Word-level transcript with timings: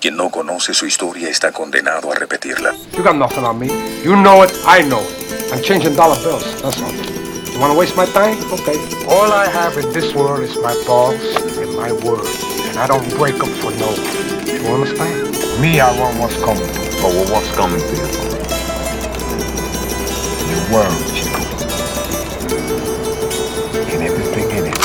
Quien 0.00 0.16
no 0.16 0.30
conoce 0.30 0.72
su 0.72 0.86
historia 0.86 1.28
está 1.28 1.52
condenado 1.52 2.10
a 2.10 2.14
repetirla. 2.14 2.72
You 2.96 3.04
got 3.04 3.16
nothing 3.16 3.44
on 3.44 3.58
me. 3.58 3.68
You 4.02 4.16
know 4.16 4.42
it, 4.42 4.50
I 4.66 4.82
know 4.82 5.00
it. 5.02 5.52
I'm 5.52 5.60
changing 5.60 5.94
dollar 5.94 6.16
bills, 6.24 6.62
that's 6.62 6.80
all. 6.80 6.90
You 7.52 7.60
wanna 7.60 7.74
waste 7.74 7.94
my 7.96 8.06
time? 8.06 8.38
Okay. 8.50 8.78
All 9.06 9.30
I 9.30 9.46
have 9.46 9.76
in 9.76 9.92
this 9.92 10.14
world 10.14 10.40
is 10.40 10.56
my 10.62 10.72
balls 10.86 11.20
and 11.58 11.76
my 11.76 11.92
word. 11.92 12.24
And 12.70 12.78
I 12.78 12.86
don't 12.86 13.06
break 13.18 13.36
them 13.36 13.50
for 13.60 13.72
no 13.72 13.88
one. 13.88 14.46
You 14.48 14.72
understand? 14.72 15.60
Me, 15.60 15.80
I 15.80 15.92
want 16.00 16.18
what's 16.18 16.36
coming. 16.36 16.64
Oh, 17.04 17.12
well, 17.12 17.32
what's 17.34 17.54
coming 17.54 17.80
to 17.80 17.94
you? 18.00 18.08
Your 20.48 20.64
world, 20.72 20.96
Chico. 21.12 21.44
And 23.92 24.02
everything 24.02 24.48
in 24.56 24.64
it. 24.64 24.80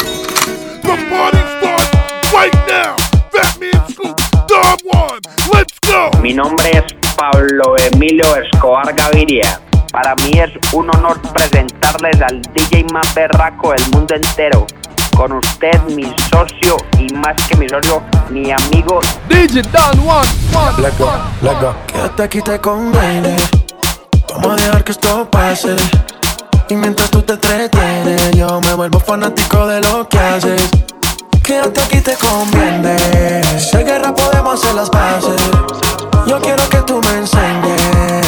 The 0.83 0.95
party 1.07 1.39
starts 1.55 2.33
right 2.33 2.53
now. 2.67 3.04
Let's 5.53 5.79
go. 5.81 6.21
Mi 6.21 6.33
nombre 6.33 6.69
es 6.71 6.83
Pablo 7.15 7.75
Emilio 7.91 8.23
Escobar 8.35 8.93
Gaviria. 8.93 9.59
Para 9.91 10.15
mí 10.15 10.31
es 10.33 10.51
un 10.73 10.89
honor 10.95 11.19
presentarles 11.33 12.21
al 12.21 12.41
DJ 12.53 12.85
más 12.91 13.13
berraco 13.13 13.71
del 13.71 13.91
mundo 13.91 14.15
entero. 14.15 14.65
Con 15.15 15.31
usted, 15.33 15.81
mi 15.89 16.03
socio 16.29 16.77
y 16.99 17.13
más 17.13 17.35
que 17.47 17.55
mi 17.57 17.69
socio, 17.69 18.01
mi 18.29 18.51
amigo. 18.51 18.99
DJ 19.29 19.61
Don 19.63 19.99
One, 19.99 20.27
One, 20.53 20.81
Let 20.81 20.97
go, 20.97 21.11
let 21.41 21.59
go. 21.61 21.75
Quédate 21.87 22.23
aquí, 22.23 22.41
te 22.41 22.59
conviene. 22.59 23.35
Vamos 24.41 24.61
a 24.61 24.65
dejar 24.65 24.83
que 24.83 24.91
esto 24.91 25.29
pase. 25.31 25.75
Y 26.67 26.75
mientras 26.75 27.09
tú 27.11 27.21
te 27.21 27.33
entretienes, 27.33 28.31
yo 28.31 28.59
me 28.61 28.73
vuelvo 28.73 28.99
fanático 28.99 29.67
de 29.67 29.81
lo 29.81 30.09
que 30.09 30.17
haces. 30.17 30.69
Quédate 31.45 31.79
aquí, 31.79 32.01
te 32.01 32.15
conviene. 32.15 32.97
Si 33.59 33.77
guerra, 33.77 34.15
podemos 34.15 34.59
hacer 34.59 34.73
las 34.73 34.89
paces. 34.89 35.39
Yo 36.25 36.41
quiero 36.41 36.67
que 36.69 36.77
tú 36.77 36.99
me 37.03 37.19
enseñes. 37.19 38.25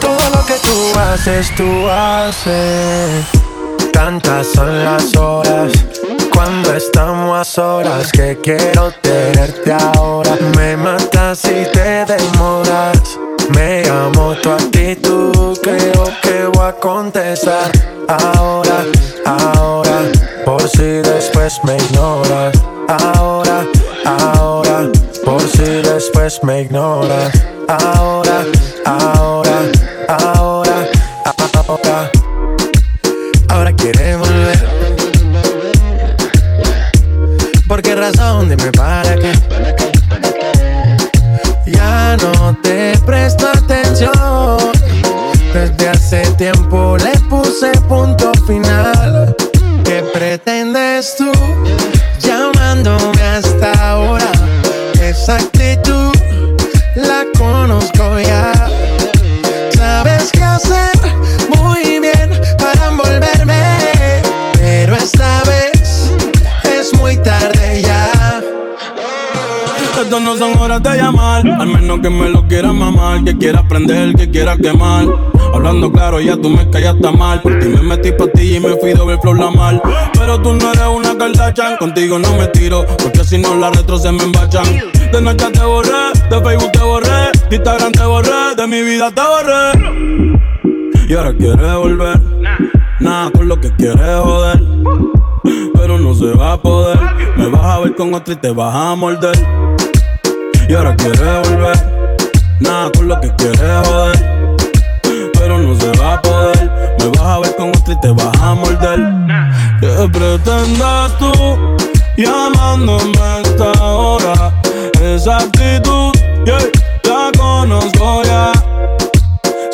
Todo 0.00 0.18
lo 0.34 0.44
que 0.44 0.54
tú 0.54 0.98
haces, 0.98 1.54
tú 1.54 1.88
haces. 1.88 3.24
Tantas 3.92 4.48
son 4.48 4.84
las 4.84 5.16
horas 5.16 5.72
cuando 6.32 6.74
estamos 6.74 7.38
a 7.38 7.44
solas 7.44 8.10
que 8.10 8.36
quiero 8.42 8.90
tenerte 9.00 9.72
ahora. 9.72 10.36
Me 10.56 10.76
matas 10.76 11.38
si 11.38 11.64
te 11.72 12.04
demoras. 12.04 13.16
Me 13.50 13.84
llamo 13.84 14.34
tu 14.42 14.50
actitud, 14.50 15.56
creo 15.62 16.04
que 16.20 16.46
voy 16.46 16.66
a 16.66 16.72
contestar 16.72 17.70
ahora, 18.08 18.84
ahora, 19.24 20.00
por 20.46 20.62
si 20.68 21.02
después 21.02 21.60
me 21.64 21.76
ignoras. 21.76 22.56
Ahora, 22.88 23.66
ahora, 24.04 24.88
por 25.24 25.42
si 25.42 25.64
después 25.82 26.38
me 26.44 26.62
ignoras. 26.62 27.32
Ahora, 27.66 28.44
ahora, 28.84 29.58
ahora, 30.08 30.88
ahora. 31.66 32.10
Ahora 33.48 33.72
quiere 33.72 34.16
volver. 34.16 34.68
¿Por 37.66 37.82
qué 37.82 37.96
razón? 37.96 38.48
Dime 38.48 38.70
para 38.70 39.16
qué. 39.16 39.32
Ya 41.66 42.16
no 42.18 42.56
te 42.62 42.96
presto 43.04 43.48
atención. 43.48 44.12
Desde 45.52 45.88
hace 45.88 46.22
tiempo 46.36 46.96
le 46.98 47.18
puse 47.30 47.72
punto 47.88 47.95
quiera 73.86 74.02
prender, 74.02 74.14
que 74.14 74.30
quiera 74.30 74.56
quemar. 74.56 75.06
Hablando 75.54 75.90
claro, 75.90 76.20
ya 76.20 76.36
tú 76.36 76.50
me 76.50 76.68
callaste 76.70 77.10
mal. 77.12 77.40
Por 77.40 77.58
ti 77.58 77.66
me 77.66 77.82
metí 77.82 78.12
pa' 78.12 78.26
ti 78.28 78.56
y 78.56 78.60
me 78.60 78.76
fui 78.76 78.92
doble 78.92 79.18
flor 79.18 79.38
la 79.38 79.50
mal. 79.50 79.80
Pero 80.18 80.40
tú 80.40 80.54
no 80.54 80.72
eres 80.72 80.88
una 80.94 81.16
Kardashian, 81.16 81.76
contigo 81.76 82.18
no 82.18 82.36
me 82.36 82.46
tiro, 82.48 82.84
porque 83.02 83.24
si 83.24 83.38
no 83.38 83.54
las 83.54 83.76
retro 83.76 83.98
se 83.98 84.12
me 84.12 84.24
embachan. 84.24 84.66
De 85.12 85.20
noche 85.20 85.46
te 85.52 85.64
borré, 85.64 86.12
de 86.30 86.40
Facebook 86.40 86.72
te 86.72 86.80
borré, 86.80 87.30
de 87.48 87.56
Instagram 87.56 87.92
te 87.92 88.04
borré, 88.04 88.54
de 88.56 88.66
mi 88.66 88.82
vida 88.82 89.10
te 89.10 89.22
borré. 89.22 90.06
Y 91.08 91.14
ahora 91.14 91.32
quieres 91.34 91.74
volver, 91.74 92.20
nada 93.00 93.30
con 93.30 93.48
lo 93.48 93.60
que 93.60 93.70
quieres 93.76 94.20
joder. 94.20 94.62
Pero 95.74 95.98
no 95.98 96.14
se 96.14 96.34
va 96.34 96.54
a 96.54 96.60
poder, 96.60 96.98
me 97.36 97.46
vas 97.48 97.64
a 97.64 97.78
ver 97.78 97.94
con 97.94 98.12
otro 98.12 98.34
y 98.34 98.36
te 98.36 98.50
vas 98.50 98.74
a 98.74 98.94
morder. 98.96 99.38
Y 100.68 100.74
ahora 100.74 100.96
quieres 100.96 101.48
volver, 101.48 101.95
nada 102.60 102.90
con 102.92 103.08
lo 103.08 103.20
que 103.20 103.34
quieres 103.36 103.60
joder. 103.86 104.56
Pero 105.34 105.58
no 105.58 105.78
se 105.78 105.90
va 105.98 106.14
a 106.14 106.22
poder, 106.22 106.70
me 106.98 107.08
vas 107.08 107.20
a 107.20 107.38
ver 107.40 107.56
con 107.56 107.68
otro 107.70 107.92
y 107.92 108.00
te 108.00 108.10
vas 108.10 108.40
a 108.40 108.54
morder. 108.54 109.00
¿Qué 109.80 110.08
pretendes 110.12 111.18
tú 111.18 111.32
llamándome 112.16 113.18
a 113.20 113.40
esta 113.40 113.72
hora? 113.82 114.52
Esa 115.00 115.38
actitud, 115.38 116.12
yeah, 116.44 116.58
la 117.04 117.30
conozco 117.38 118.22
ya. 118.24 118.52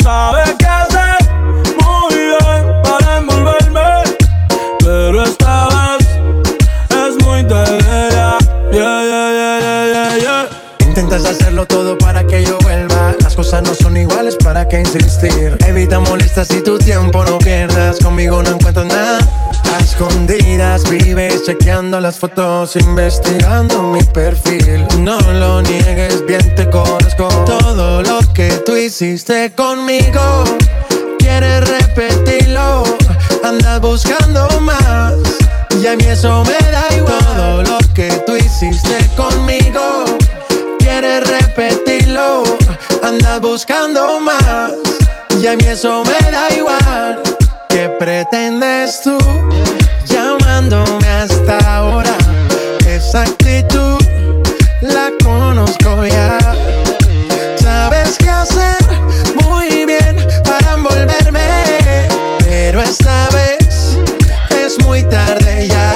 Sabes 0.03 0.42
Evita 14.73 16.01
molestas 16.01 16.51
y 16.51 16.63
tu 16.63 16.79
tiempo 16.79 17.23
no 17.27 17.37
pierdas. 17.39 17.99
Conmigo 17.99 18.43
no 18.43 18.53
encuentro 18.53 18.85
nada. 18.87 19.19
A 19.71 19.79
escondidas 19.79 20.89
vives 20.89 21.45
chequeando 21.45 22.01
las 22.01 22.19
fotos, 22.19 22.75
investigando 22.77 23.83
mi 23.83 24.03
perfil. 24.03 24.87
No 25.01 25.21
lo 25.21 25.61
niegues, 25.61 26.25
bien 26.25 26.55
te 26.55 26.71
conozco. 26.71 27.29
Todo 27.45 28.03
lo 28.03 28.21
que 28.33 28.49
tú 28.65 28.75
hiciste 28.75 29.53
conmigo, 29.55 30.45
quieres 31.19 31.69
repetirlo. 31.69 32.85
Andas 33.45 33.79
buscando 33.79 34.49
más. 34.63 35.17
Y 35.83 35.87
a 35.87 35.97
mí 35.97 36.05
eso 36.05 36.45
me 36.45 36.71
da 36.71 36.87
igual. 36.97 37.19
Todo 37.37 37.63
lo 37.63 37.79
que 37.93 38.09
tú 38.27 38.37
hiciste 38.37 39.07
conmigo, 39.17 40.07
quieres 40.79 41.21
repetirlo. 41.21 41.32
Andas 43.13 43.43
buscando 43.43 44.21
más. 44.21 44.73
Y 45.39 45.47
a 45.47 45.55
mí 45.55 45.65
eso 45.67 46.03
me 46.03 46.31
da 46.31 46.49
igual. 46.57 47.23
¿Qué 47.69 47.91
pretendes 47.99 49.03
tú 49.03 49.19
llamándome 50.07 51.07
hasta 51.07 51.59
ahora? 51.77 52.17
Esa 52.87 53.25
actitud 53.25 53.99
la 54.81 55.11
conozco 55.23 56.07
ya. 56.07 56.39
Sabes 57.61 58.17
qué 58.17 58.31
hacer 58.31 58.83
muy 59.45 59.85
bien 59.85 60.17
para 60.43 60.73
envolverme. 60.73 62.09
Pero 62.39 62.81
esta 62.81 63.29
vez 63.35 63.99
es 64.65 64.83
muy 64.87 65.03
tarde 65.03 65.69
ya. 65.69 65.95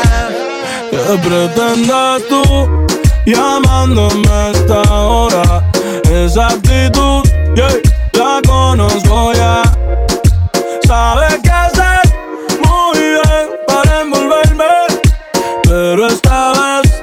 ¿Qué 0.91 1.19
pretendes 1.27 2.29
tú 2.29 2.87
llamándome 3.25 4.29
a 4.29 4.51
esta 4.51 4.83
hora? 4.93 5.36
Esa 6.37 6.49
actitud, 6.49 7.23
yeah, 7.55 7.73
la 8.13 8.43
conozco 8.47 9.33
ya. 9.33 9.63
Sabes 10.87 11.39
qué 11.43 11.49
hacer 11.49 12.03
muy 12.63 12.99
bien 12.99 13.47
para 13.67 14.03
envolverme. 14.03 14.65
Pero 15.63 16.07
esta 16.07 16.53
vez 16.53 17.03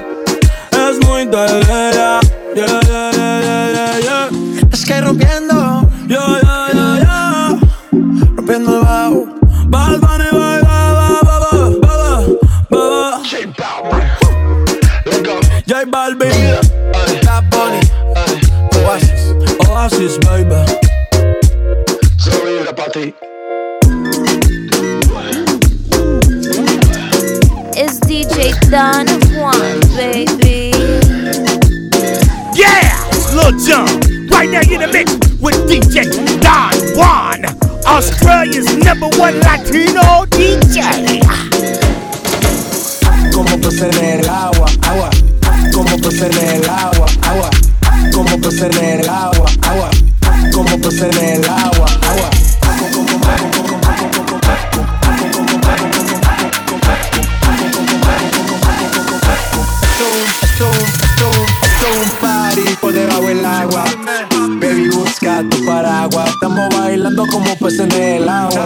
es 0.70 1.04
muy 1.04 1.26
tarde 1.26 1.66
ya. 1.66 2.20
Yeah, 2.54 2.80
yeah, 2.86 3.10
yeah, 3.10 3.40
yeah, 3.42 3.72
yeah, 3.72 3.98
yeah. 3.98 4.28
Es 4.72 4.84
que 4.84 5.00
rompiendo, 5.00 5.90
Yeah, 6.06 6.38
yeah, 6.40 6.68
yeah, 6.72 6.98
yeah. 7.00 7.58
rompiendo 8.36 8.78
el 8.78 8.84
bajo. 8.84 9.26
Bad 9.66 9.98
Bunny, 9.98 10.30
bye, 10.30 10.60
bye, 10.62 10.92
bye, 10.94 11.22
bye, 11.24 11.40
bye, 11.50 12.28
bye, 12.70 12.78
bye. 12.78 13.24
J 15.66 15.86
Balvin, 15.86 16.63
It's 27.76 28.00
DJ 28.00 28.56
Don 28.70 29.04
Juan, 29.36 29.80
baby. 29.92 30.72
Yeah! 32.56 32.96
Lil 33.34 33.52
Jon. 33.60 33.84
Right 34.28 34.48
now 34.48 34.62
in 34.62 34.80
the 34.80 34.88
mix 34.90 35.12
with 35.38 35.54
DJ 35.68 36.08
Don 36.40 36.72
Juan, 36.96 37.44
Australia's 37.86 38.74
number 38.78 39.08
one 39.18 39.38
Latino 39.40 40.24
DJ. 40.30 41.20
Como 43.34 43.58
pues 43.58 43.82
en 43.82 43.94
el 44.02 44.28
agua, 44.28 44.66
agua. 44.82 45.10
Como 45.74 45.98
pues 45.98 46.22
en 46.22 46.32
el 46.32 46.68
agua, 46.70 47.06
agua. 47.22 47.50
Como 48.14 48.38
pues 48.38 48.62
en 48.62 48.72
el 48.72 49.08
agua, 49.08 49.46
agua. 49.62 49.90
Como 50.54 50.78
pues 50.78 51.02
en 51.02 51.18
el 51.18 51.44
agua, 51.44 51.86
agua. 52.02 52.43
Como 67.16 67.56
pues 67.60 67.78
en 67.78 67.92
el 67.92 68.28
agua. 68.28 68.64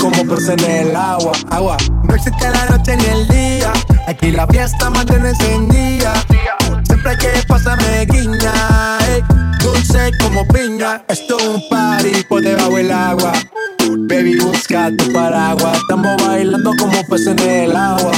Como 0.00 0.24
pues 0.26 0.48
en 0.48 0.60
el 0.60 0.94
agua, 0.94 1.32
agua. 1.50 1.76
No 2.04 2.14
existe 2.14 2.48
la 2.48 2.66
noche 2.66 2.96
ni 2.96 3.04
el 3.04 3.28
día. 3.28 3.72
Aquí 4.06 4.30
la 4.30 4.46
fiesta 4.46 4.88
mantiene 4.88 5.30
encendida. 5.30 6.12
Siempre 6.84 7.16
que 7.18 7.28
pasarme 7.48 8.06
guiña. 8.06 8.98
ey, 9.08 9.22
dulce 9.60 10.12
como 10.20 10.46
piña. 10.48 11.02
Esto 11.08 11.36
es 11.36 11.46
un 11.48 11.68
party 11.68 12.22
por 12.28 12.42
debajo 12.42 12.76
del 12.76 12.92
agua. 12.92 13.32
Baby, 14.08 14.38
busca 14.38 14.90
tu 14.96 15.12
paraguas. 15.12 15.78
Estamos 15.78 16.16
bailando 16.24 16.72
como 16.78 17.04
pues 17.08 17.26
en 17.26 17.38
el 17.40 17.76
agua. 17.76 18.12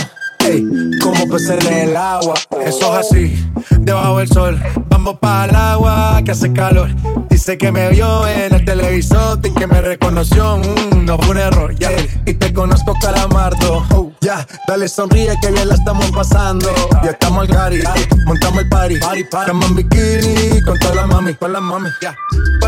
Ey, 0.44 0.64
como 1.02 1.26
pues 1.28 1.48
en 1.48 1.66
el 1.72 1.96
agua. 1.96 2.34
Eso 2.64 2.98
es 2.98 3.06
así, 3.06 3.50
debajo 3.80 4.18
del 4.18 4.28
sol. 4.28 4.62
Vamos 4.88 5.18
para 5.18 5.44
el 5.50 5.56
agua 5.56 6.20
que 6.24 6.32
hace 6.32 6.52
calor. 6.52 6.88
Dice 7.28 7.58
que 7.58 7.72
me 7.72 7.88
vio 7.90 8.26
en 8.28 8.54
el 8.54 8.64
televisor 8.64 9.38
y 9.42 9.50
que 9.50 9.66
me 9.66 9.80
reconoció. 9.80 10.58
Mm, 10.58 11.04
no 11.04 11.18
fue 11.18 11.30
un 11.30 11.38
error, 11.38 11.74
ya. 11.76 11.90
Y 12.26 12.34
te 12.34 12.52
conozco, 12.52 12.94
calamardo. 13.00 13.84
Oh, 13.90 14.12
ya, 14.20 14.46
dale 14.66 14.88
sonríe 14.88 15.34
que 15.40 15.50
bien 15.50 15.68
la 15.68 15.74
estamos 15.74 16.10
pasando. 16.12 16.70
Ya 17.02 17.10
estamos 17.10 17.48
al 17.48 17.54
gari, 17.54 17.82
montamos 18.24 18.62
el 18.62 18.68
party. 18.68 18.94
Estamos 18.94 19.66
en 19.66 19.76
bikini 19.76 20.60
con 20.62 20.78
todas 20.78 20.96
las 20.96 21.06
mami, 21.08 21.34
con 21.34 21.52
las 21.52 21.62
mami. 21.62 21.88
Ya. 22.00 22.14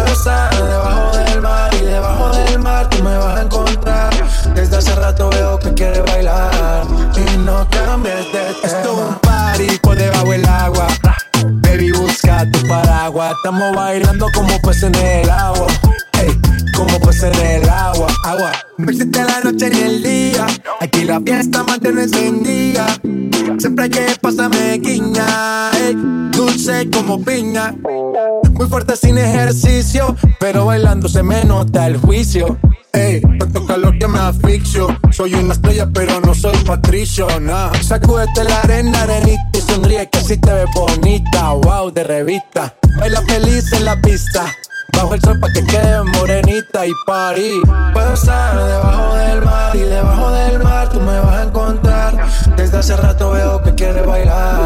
Estar 0.06 0.54
debajo 0.54 1.16
del 1.16 1.40
mar 1.40 1.74
y 1.74 1.84
debajo 1.84 2.36
del 2.36 2.58
mar 2.58 2.90
tú 2.90 3.02
me 3.02 3.16
vas 3.16 3.38
a 3.38 3.42
encontrar. 3.42 4.12
Desde 4.54 4.76
hace 4.76 4.94
rato 4.96 5.30
veo 5.30 5.58
que 5.58 5.72
quieres 5.74 6.02
bailar 6.04 6.84
y 7.16 7.36
no 7.38 7.65
cambies 7.70 8.16
de 8.16 8.24
tema. 8.24 8.48
Esto 8.64 8.92
es 8.92 8.98
un 8.98 9.14
party 9.20 9.78
por 9.82 9.96
debajo 9.96 10.30
del 10.30 10.44
agua. 10.46 10.86
Baby, 11.62 11.92
busca 11.92 12.50
tu 12.50 12.66
paraguas. 12.66 13.34
Estamos 13.36 13.74
bailando 13.74 14.26
como 14.34 14.60
pues 14.62 14.82
en 14.82 14.94
el 14.94 15.30
agua. 15.30 15.66
Ey, 16.20 16.38
como 16.76 16.98
pues 17.00 17.22
en 17.22 17.34
el 17.34 17.68
agua, 17.68 18.06
agua. 18.24 18.52
No 18.78 18.90
existe 18.90 19.22
la 19.24 19.40
noche 19.40 19.70
ni 19.70 19.80
el 19.80 20.02
día. 20.02 20.46
Aquí 20.80 21.04
la 21.04 21.20
fiesta 21.20 21.62
mantiene 21.64 22.02
encendida. 22.02 22.86
Siempre 23.58 23.84
hay 23.84 23.90
que 23.90 24.06
pasarme 24.20 24.78
guiña. 24.78 25.70
ey, 25.72 25.94
dulce 26.32 26.88
como 26.90 27.22
piña. 27.22 27.74
Muy 28.52 28.66
fuerte 28.66 28.96
sin 28.96 29.18
ejercicio, 29.18 30.16
pero 30.40 30.66
bailando 30.66 31.08
se 31.08 31.22
me 31.22 31.44
nota 31.44 31.86
el 31.86 31.98
juicio. 31.98 32.58
Ey, 32.92 33.20
tanto 33.38 33.66
calor 33.66 33.98
que 33.98 34.08
me 34.08 34.18
asfixio. 34.18 34.88
Soy 35.10 35.34
una 35.34 35.52
estrella, 35.52 35.88
pero 35.92 36.20
no 36.20 36.34
soy 36.34 36.56
patricio, 36.64 37.26
nah. 37.40 37.72
Sacúdete 37.82 38.44
la 38.44 38.60
arena, 38.60 39.02
arenita 39.02 39.42
y 39.52 39.60
sonríe 39.60 40.08
que 40.08 40.18
así 40.18 40.36
te 40.38 40.52
ves 40.52 40.68
bonita. 40.74 41.52
Wow, 41.52 41.90
de 41.90 42.04
revista. 42.04 42.74
Baila 42.98 43.22
feliz 43.22 43.72
en 43.72 43.84
la 43.84 44.00
pista. 44.00 44.46
Bajo 44.92 45.14
el 45.14 45.20
sol 45.20 45.38
pa' 45.40 45.52
que 45.52 45.64
quede 45.64 46.02
morenita 46.04 46.86
y 46.86 46.92
party. 47.06 47.60
Puedo 47.92 48.14
estar 48.14 48.56
debajo 48.56 49.14
del 49.14 49.42
mar 49.42 49.76
y 49.76 49.80
debajo 49.80 50.30
del 50.30 50.62
mar 50.62 50.88
tú 50.88 51.00
me 51.00 51.20
vas 51.20 51.36
a 51.36 51.42
encontrar. 51.42 52.26
Desde 52.56 52.78
hace 52.78 52.96
rato 52.96 53.32
veo 53.32 53.62
que 53.62 53.74
quieres 53.74 54.06
bailar 54.06 54.65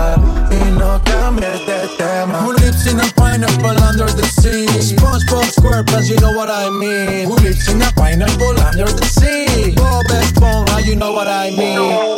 under 8.81 8.93
the 8.97 9.05
sea? 9.05 9.75
Bob 9.75 10.06
Esponja, 10.06 10.85
you 10.85 10.97
know 10.97 11.12
what 11.12 11.29
I 11.29 11.50
mean. 11.50 12.17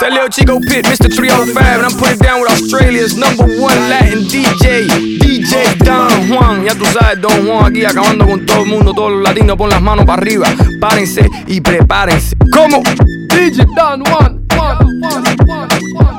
That 0.00 0.10
little 0.10 0.28
Chico 0.28 0.58
Pit, 0.58 0.84
Mr. 0.86 1.14
305, 1.14 1.62
and 1.62 1.86
I'm 1.86 1.98
putting 1.98 2.18
down 2.18 2.40
with 2.40 2.50
Australia's 2.50 3.16
number 3.16 3.44
one 3.60 3.76
Latin 3.88 4.24
DJ, 4.26 4.88
DJ 5.18 5.78
Don 5.78 6.28
Juan. 6.28 6.64
Ya 6.64 6.74
tú 6.74 6.84
sabes, 6.86 7.20
Don 7.20 7.46
Juan 7.46 7.66
aquí 7.66 7.84
acabando 7.84 8.26
con 8.26 8.44
todo 8.44 8.62
el 8.62 8.66
mundo, 8.66 8.92
todos 8.92 9.12
los 9.12 9.22
latinos, 9.22 9.56
pon 9.56 9.70
las 9.70 9.80
manos 9.80 10.04
para 10.04 10.20
arriba. 10.20 10.48
Párense 10.80 11.28
y 11.46 11.60
prepárense. 11.60 12.36
¿Cómo? 12.52 12.82
DJ 13.28 13.64
Don. 13.76 14.04
Juan, 14.06 14.44
Juan, 14.56 14.76
Juan, 15.00 15.24
Juan, 15.46 15.68
Juan. 15.94 16.11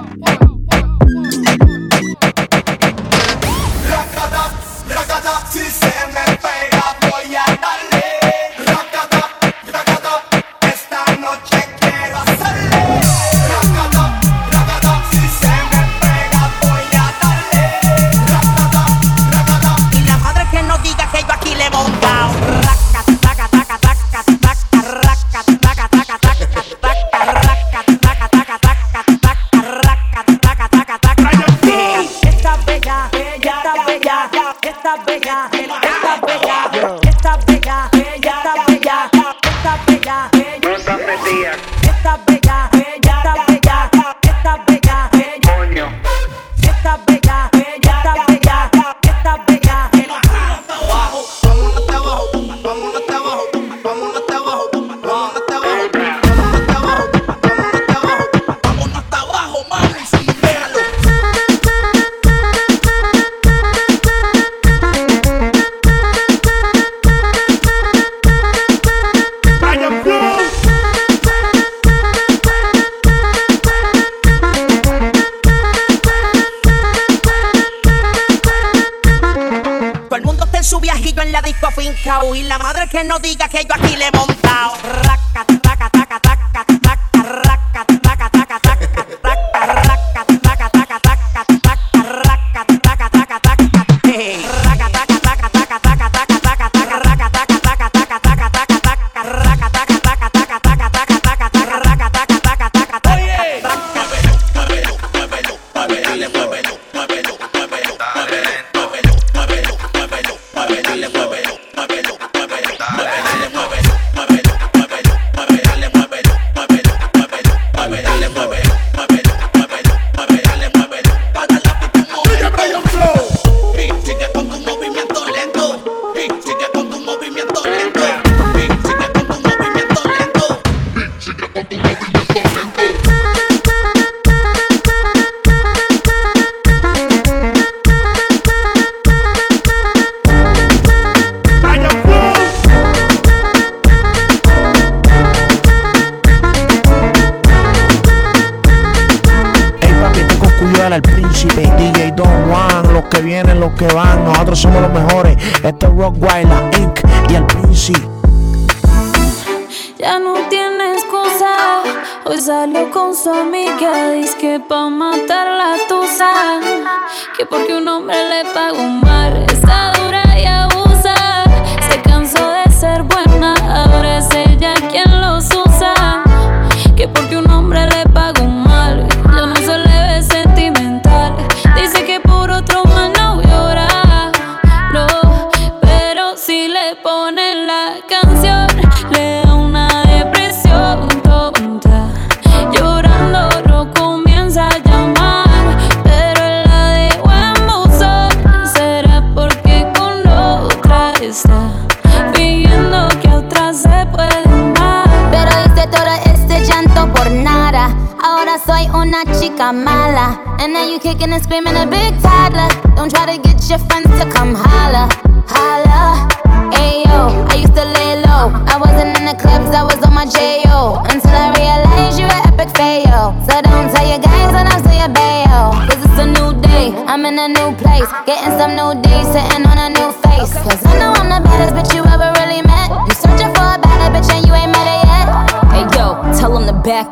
Que 82.94 83.04
no 83.04 83.18
diga 83.18 83.50
que 83.50 83.66
yo 83.66 83.74
aquí 83.74 83.96
le 83.96 84.13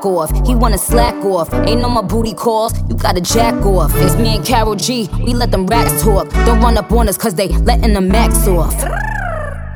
back 0.02 0.06
off. 0.06 0.48
He 0.48 0.56
wanna 0.56 0.78
slack 0.78 1.16
off. 1.26 1.54
Ain't 1.54 1.82
no 1.82 1.90
my 1.90 2.02
booty 2.02 2.34
calls, 2.34 2.74
you 2.90 2.96
gotta 2.96 3.22
jack 3.22 3.66
off. 3.66 3.92
It's 3.96 4.16
me 4.16 4.36
and 4.36 4.46
Carol 4.46 4.76
G, 4.76 5.10
we 5.24 5.34
let 5.34 5.52
them 5.52 5.66
rats 5.68 6.04
talk. 6.04 6.30
Don't 6.46 6.62
run 6.62 6.78
up 6.78 6.92
on 6.92 7.08
us 7.08 7.18
cause 7.18 7.36
they 7.36 7.48
letting 7.50 7.94
the 7.94 8.02
max 8.02 8.48
off. 8.48 8.76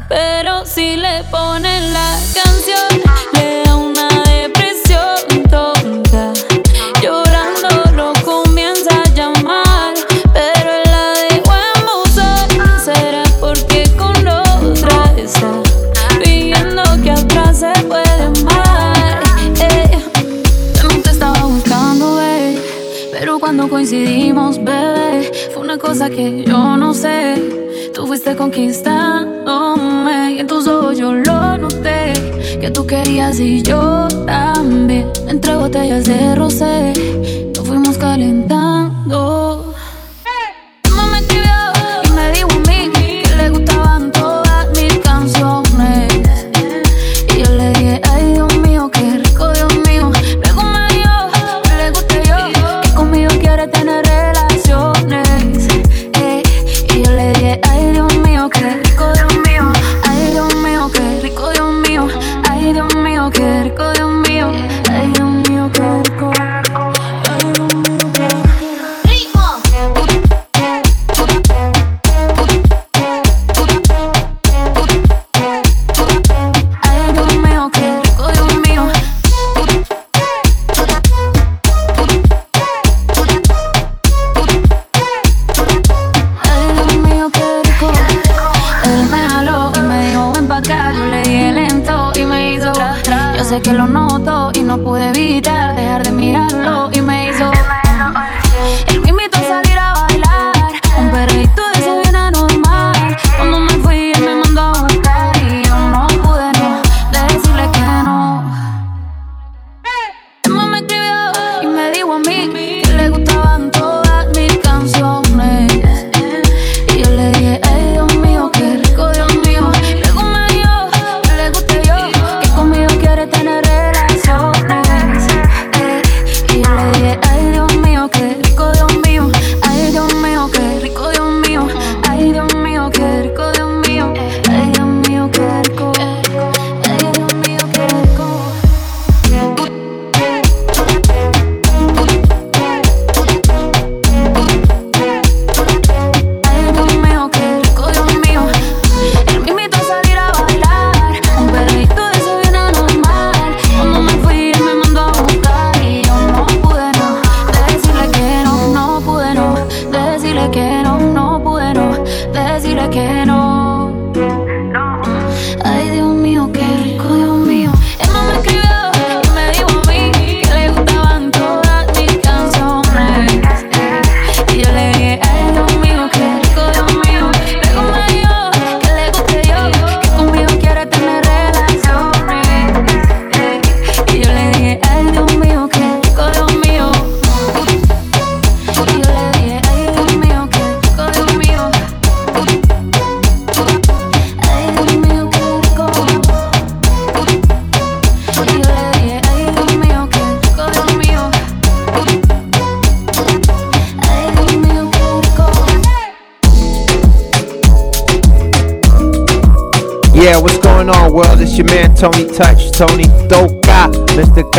Pero 0.09 0.65
si 0.65 0.97
le 0.97 1.23
ponen 1.31 1.93
la 1.93 2.19
canción. 2.33 3.04
que 26.09 26.43
yo 26.43 26.77
no 26.77 26.93
sé. 26.93 27.35
Tú 27.93 28.05
fuiste 28.07 28.35
conquistándome 28.35 30.33
y 30.33 30.39
en 30.39 30.47
tus 30.47 30.67
ojos 30.67 30.97
yo 30.97 31.13
lo 31.13 31.57
noté. 31.57 32.13
Que 32.59 32.69
tú 32.71 32.85
querías 32.85 33.39
y 33.39 33.61
yo 33.61 34.07
también. 34.25 35.07
Entre 35.27 35.55
botellas 35.55 36.05
de 36.05 36.35
rosé, 36.35 36.93
nos 37.55 37.67
fuimos 37.67 37.97
calentando 37.97 38.54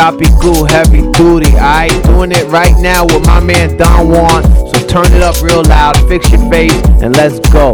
Copy 0.07 0.27
Cool, 0.41 0.67
heavy 0.67 1.03
duty. 1.11 1.51
I 1.57 1.89
doing 2.05 2.31
it 2.31 2.47
right 2.47 2.81
now 2.81 3.05
with 3.07 3.27
my 3.27 3.41
man 3.41 3.77
Don 3.77 4.09
Juan. 4.09 4.45
So 4.69 4.87
turn 4.87 5.13
it 5.13 5.21
up 5.21 5.43
real 5.43 5.65
loud, 5.65 5.97
fix 6.07 6.31
your 6.31 6.49
face, 6.49 6.73
and 7.03 7.17
let's 7.17 7.41
go. 7.51 7.73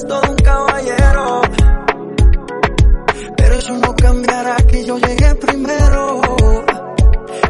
es 0.00 0.06
todo 0.06 0.22
un 0.30 0.36
caballero. 0.36 1.40
Pero 3.36 3.54
eso 3.54 3.72
no 3.78 3.94
cambiará 3.94 4.56
que 4.56 4.84
yo 4.84 4.98
llegué 4.98 5.34
primero. 5.36 6.20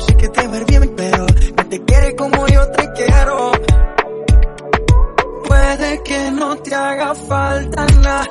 Sé 0.00 0.16
que 0.16 0.28
te 0.28 0.44
ir 0.44 0.64
bien, 0.66 0.94
pero 0.96 1.26
no 1.56 1.68
te 1.68 1.84
quiere 1.84 2.16
como 2.16 2.46
yo 2.46 2.66
te 2.70 2.92
quiero. 2.92 3.52
Puede 5.46 6.02
que 6.02 6.30
no 6.32 6.56
te 6.56 6.74
haga 6.74 7.14
falta 7.14 7.86
nada, 8.02 8.28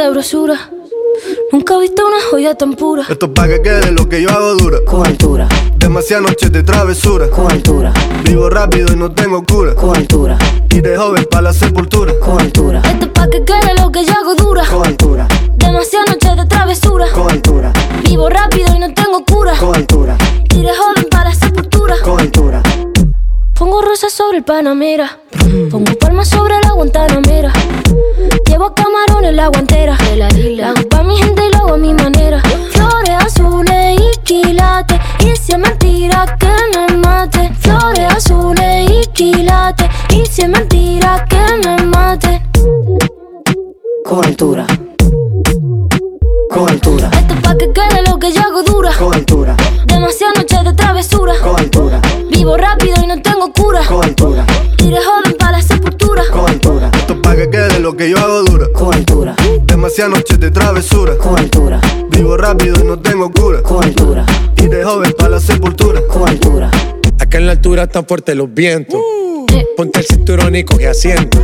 sabrosura. 0.00 0.70
Nunca 1.52 1.74
he 1.74 1.80
visto 1.80 2.06
una 2.06 2.16
joya 2.30 2.54
tan 2.54 2.72
pura. 2.72 3.04
Esto 3.06 3.26
es 3.26 3.32
pa' 3.32 3.46
que 3.46 3.60
quede 3.60 3.90
lo 3.90 4.08
que 4.08 4.22
yo 4.22 4.30
hago 4.30 4.54
dura. 4.54 4.78
Con 4.86 5.06
altura. 5.06 5.46
Demasiadas 5.76 6.26
noches 6.26 6.50
de 6.50 6.62
travesura. 6.62 7.28
Con 7.28 7.52
altura. 7.52 7.92
Vivo 8.24 8.48
rápido 8.48 8.90
y 8.94 8.96
no 8.96 9.12
tengo 9.12 9.44
cura. 9.44 9.74
Con 9.74 9.94
altura. 9.94 10.38
Y 10.70 10.80
de 10.80 10.96
joven 10.96 11.26
pa' 11.30 11.42
la 11.42 11.52
sepultura. 11.52 12.14
Con 12.18 12.40
altura. 12.40 12.80
Esto 12.82 13.04
es 13.04 13.12
pa' 13.12 13.28
que 13.28 13.44
quede 13.44 13.74
lo 13.78 13.92
que 13.92 14.06
yo 14.06 14.14
hago 14.14 14.34
dura. 14.36 14.64
Con 14.64 14.86
altura. 14.86 15.28
Sobre 24.08 24.38
el 24.38 24.44
Panamera. 24.44 25.18
Pongo 25.70 25.92
palmas 26.00 26.28
sobre 26.28 26.54
la 26.64 26.72
Guantanamera. 26.72 27.52
Llevo 28.46 28.74
camarones 28.74 29.34
la 29.34 29.48
guantera. 29.48 29.96
La 30.16 30.70
hago 30.70 30.88
pa' 30.88 31.02
mi 31.02 31.16
gente 31.16 31.46
y 31.46 31.52
lo 31.52 31.58
hago 31.58 31.74
a 31.74 31.76
mi 31.76 31.94
manera. 31.94 32.42
Flores 32.70 33.16
azules 33.24 34.00
y 34.00 34.18
quilates. 34.24 34.98
Y 35.20 35.36
si 35.36 35.52
es 35.52 35.58
mentira 35.58 36.36
que 36.40 36.48
me 36.74 36.96
mate. 36.96 37.52
Flores 37.60 38.12
azules 38.16 38.90
y 38.90 39.06
quilates. 39.12 39.88
Y 40.12 40.26
si 40.26 40.42
es 40.42 40.48
mentira 40.48 41.24
que 41.28 41.68
me 41.68 41.84
mate. 41.84 42.42
Con 44.04 44.24
altura. 44.24 44.66
Con 46.50 46.68
altura. 46.68 47.10
Esto 47.12 47.34
es 47.34 47.40
pa' 47.42 47.56
que 47.56 47.72
quede 47.72 48.02
lo 48.08 48.18
que 48.18 48.32
yo 48.32 48.40
hago 48.40 48.62
dura. 48.62 48.90
Con 48.98 49.14
altura. 49.14 49.56
Demasiadas 49.86 50.36
noches 50.38 50.64
de 50.64 50.72
travesura. 50.72 51.34
Con 51.40 51.56
altura. 51.60 52.00
Vivo 52.30 52.56
rápido 52.56 52.94
y 53.02 53.06
no 53.06 53.20
tengo 53.40 53.52
cura. 53.52 53.86
Con 53.86 54.04
altura. 54.04 54.46
Y 54.78 54.90
de 54.90 54.96
joven 54.96 55.36
para 55.38 55.52
la 55.52 55.62
sepultura. 55.62 56.22
Con 56.30 56.48
altura. 56.48 56.90
Esto 56.94 57.14
es 57.14 57.18
pa' 57.20 57.36
que 57.36 57.48
quede 57.48 57.80
lo 57.80 57.96
que 57.96 58.10
yo 58.10 58.18
hago 58.18 58.42
dura. 58.42 58.66
Con 58.72 58.94
altura. 58.94 59.34
Demasiadas 59.64 60.14
noches 60.14 60.38
de 60.38 60.50
travesura. 60.50 61.16
Con 61.16 61.38
altura. 61.38 61.80
Vivo 62.10 62.36
rápido 62.36 62.76
y 62.82 62.86
no 62.86 62.98
tengo 62.98 63.30
cura. 63.30 63.62
Con 63.62 63.84
altura. 63.84 64.26
Y 64.56 64.66
de 64.66 64.84
joven 64.84 65.14
pa' 65.16 65.28
la 65.28 65.40
sepultura. 65.40 66.00
Con 66.06 66.28
altura. 66.28 66.70
Acá 67.18 67.38
en 67.38 67.46
la 67.46 67.52
altura 67.52 67.84
están 67.84 68.04
fuertes 68.06 68.36
los 68.36 68.52
vientos. 68.52 69.00
Ponte 69.76 70.00
el 70.00 70.06
cinturón 70.06 70.56
y 70.56 70.64
coge 70.64 70.88
asiento. 70.88 71.38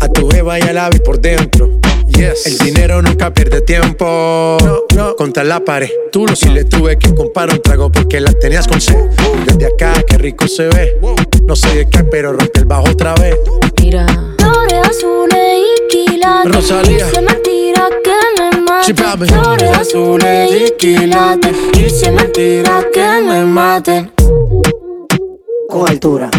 A 0.00 0.08
tu 0.08 0.28
jeva 0.28 0.58
y 0.58 0.62
al 0.62 0.78
ave 0.78 1.00
por 1.00 1.18
dentro. 1.18 1.75
Yes. 2.16 2.46
El 2.46 2.58
dinero 2.58 3.02
nunca 3.02 3.32
pierde 3.34 3.60
tiempo. 3.60 4.56
No, 4.64 4.84
no. 4.94 5.16
Contra 5.16 5.44
la 5.44 5.60
pared. 5.60 5.90
Tú 6.10 6.26
lo 6.26 6.34
si 6.34 6.48
le 6.48 6.64
tuve 6.64 6.98
que 6.98 7.14
comprar 7.14 7.50
un 7.50 7.60
trago 7.60 7.92
porque 7.92 8.20
la 8.20 8.32
tenías 8.32 8.66
con 8.66 8.80
sed. 8.80 8.96
Desde 9.44 9.66
acá, 9.66 10.02
qué 10.08 10.16
rico 10.16 10.48
se 10.48 10.68
ve. 10.68 10.98
No 11.46 11.54
sé 11.54 11.74
de 11.74 11.90
qué, 11.90 12.04
pero 12.04 12.32
rompe 12.32 12.60
el 12.60 12.64
bajo 12.64 12.90
otra 12.90 13.14
vez. 13.14 13.36
Mira. 13.82 14.06
Flores 14.38 14.88
azules 14.88 15.58
y 15.58 15.88
quilates. 15.88 16.54
Rosalía. 16.54 17.06
Y 17.06 17.10
si 17.10 17.16
es 17.16 17.22
mentira 17.22 17.88
que 18.02 18.42
me 18.42 18.60
mate. 18.62 18.94
Flores 18.94 19.78
azules 19.78 20.50
y 20.52 20.70
quilates. 20.78 21.56
Y 21.74 21.90
si 21.90 22.06
es 22.06 22.12
mentira 22.12 22.82
que 22.92 23.22
me 23.22 23.44
maten. 23.44 24.10
Con 25.68 25.88
altura 25.88 26.30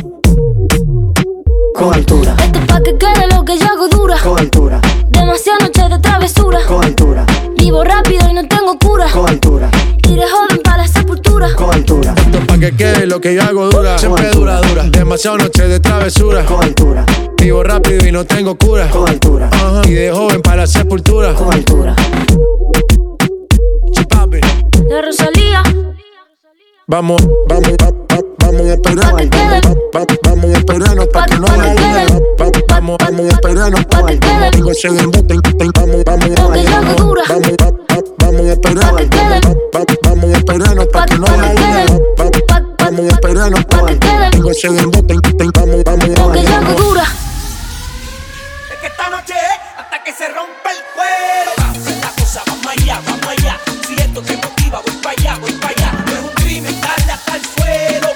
con 1.78 1.94
altura. 1.94 2.36
Esto 2.40 2.60
pa' 2.66 2.82
que 2.82 2.98
quede 2.98 3.28
lo 3.28 3.46
que 3.46 3.58
yo 3.58 3.66
hago 3.66 3.88
dura, 3.88 4.18
con 4.20 4.40
altura. 4.40 4.82
Demasiadas 5.10 5.62
noches 5.62 5.90
de 5.90 6.00
travesura, 6.00 6.60
con 6.68 6.84
altura. 6.84 7.26
Vivo 7.56 7.84
rápido 7.84 8.28
y 8.30 8.34
no 8.34 8.48
tengo 8.48 8.78
cura, 8.80 9.06
con 9.12 9.30
altura. 9.30 9.70
Iré 10.10 10.24
joven 10.28 10.62
para 10.63 10.78
la 10.78 10.88
sepultura, 10.88 11.54
con 11.54 11.72
altura. 11.74 12.16
Esto 12.18 12.40
pa' 12.48 12.58
que 12.58 12.76
quede 12.76 13.06
lo 13.06 13.22
que 13.22 13.36
yo 13.36 13.44
hago 13.44 13.70
dura, 13.70 13.92
con 13.92 14.00
siempre 14.00 14.28
altura. 14.28 14.58
dura, 14.58 14.70
dura. 14.70 14.90
Demasiadas 14.90 15.44
noches 15.44 15.70
de 15.70 15.80
travesura, 15.80 16.44
con 16.46 16.63
altura. 16.63 17.06
Vivo 17.38 17.63
rápido 17.63 18.08
y 18.08 18.12
no 18.12 18.26
tengo 18.26 18.58
cura, 18.58 18.90
con 18.90 19.08
altura. 19.08 19.50
Y 19.86 19.92
de 19.92 20.12
joven 20.12 20.42
para 20.42 20.58
la 20.58 20.68
sepultura, 20.68 21.34
con 21.36 21.54
altura. 21.54 21.96
La 24.90 25.02
Rosalía. 25.02 25.63
Vamos, 26.88 27.22
vamos 27.48 28.37
vamos 28.48 28.62
a 28.62 28.74
esperarnos, 28.74 29.30
vamos 30.24 30.46
a 30.46 30.58
esperarnos 30.58 31.08
para 31.08 31.26
que 31.26 31.38
no. 31.38 31.48
Vamos, 32.68 32.98
vamos 33.00 33.26
a 33.26 33.30
esperarnos, 33.30 33.86
digo 34.54 34.74
se 34.74 34.88
embuten, 34.88 35.42
vamos, 35.74 36.04
vamos 36.06 36.40
a 36.40 36.48
bailar, 36.48 36.86
vamos, 36.86 37.16
vamos 38.18 38.46
a 38.46 38.52
esperarnos, 38.54 39.10
vamos 40.04 40.34
a 40.34 40.38
esperarnos 40.38 40.88
para 40.88 41.06
que 41.06 41.18
no 41.18 41.26
vayan. 41.26 42.02
Vamos 42.80 43.06
a 43.06 43.10
esperarnos, 43.10 43.66
digo 44.32 44.54
se 44.54 44.68
embuten, 44.68 45.20
vamos, 45.54 45.84
vamos 45.84 46.20
a 46.20 46.26
bailar. 46.28 46.64
Es 48.72 48.78
que 48.80 48.88
esta 48.88 49.10
noche 49.10 49.34
hasta 49.78 50.04
que 50.04 50.14
se 50.14 50.28
rompa 50.30 50.72
el 50.72 50.78
cuero. 50.96 51.52
Vamos 51.58 52.68
allá, 52.68 53.02
vamos 53.06 53.28
allá. 53.28 53.60
Voy 54.68 54.96
para 55.02 55.16
allá, 55.18 55.38
voy 55.40 55.52
para 55.54 55.74
allá. 55.74 55.92
No 56.06 56.12
es 56.12 56.20
un 56.20 56.30
crimen 56.36 56.82
darle 56.82 57.12
hasta 57.14 57.40
suelo. 57.40 58.07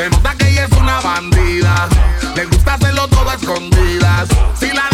Se 0.00 0.08
nota 0.08 0.34
que 0.34 0.48
ella 0.48 0.64
es 0.64 0.72
una 0.78 0.98
bandida. 1.00 1.86
Le 2.34 2.46
gusta 2.46 2.72
hacerlo 2.72 3.06
todo 3.08 3.28
a 3.28 3.34
escondidas. 3.34 4.30
Si 4.58 4.68
la 4.68 4.89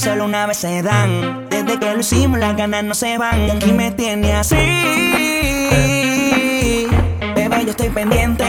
solo 0.00 0.24
una 0.24 0.46
vez 0.46 0.56
se 0.56 0.82
dan. 0.82 1.46
Desde 1.50 1.78
que 1.78 1.92
lo 1.92 2.00
hicimos, 2.00 2.38
las 2.38 2.56
ganas 2.56 2.82
no 2.84 2.94
se 2.94 3.18
van. 3.18 3.46
Y 3.46 3.50
aquí 3.50 3.72
me 3.72 3.90
tiene 3.90 4.32
así. 4.32 4.56
Bebé, 7.34 7.64
yo 7.64 7.70
estoy 7.70 7.90
pendiente. 7.90 8.44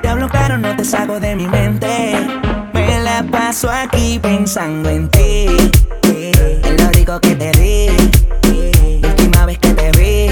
Te 0.00 0.08
hablo 0.08 0.28
claro, 0.28 0.58
no 0.58 0.76
te 0.76 0.84
saco 0.84 1.18
de 1.18 1.34
mi 1.34 1.48
mente. 1.48 2.14
Me 2.72 3.00
la 3.00 3.24
paso 3.24 3.68
aquí 3.68 4.20
pensando 4.22 4.88
en 4.90 5.08
ti. 5.08 5.46
Es 6.04 6.80
lo 6.80 6.88
rico 6.90 7.20
que 7.20 7.34
te 7.34 7.50
di. 7.52 7.88
Última 9.02 9.46
vez 9.46 9.58
que 9.58 9.70
te 9.70 9.90
vi. 9.98 10.28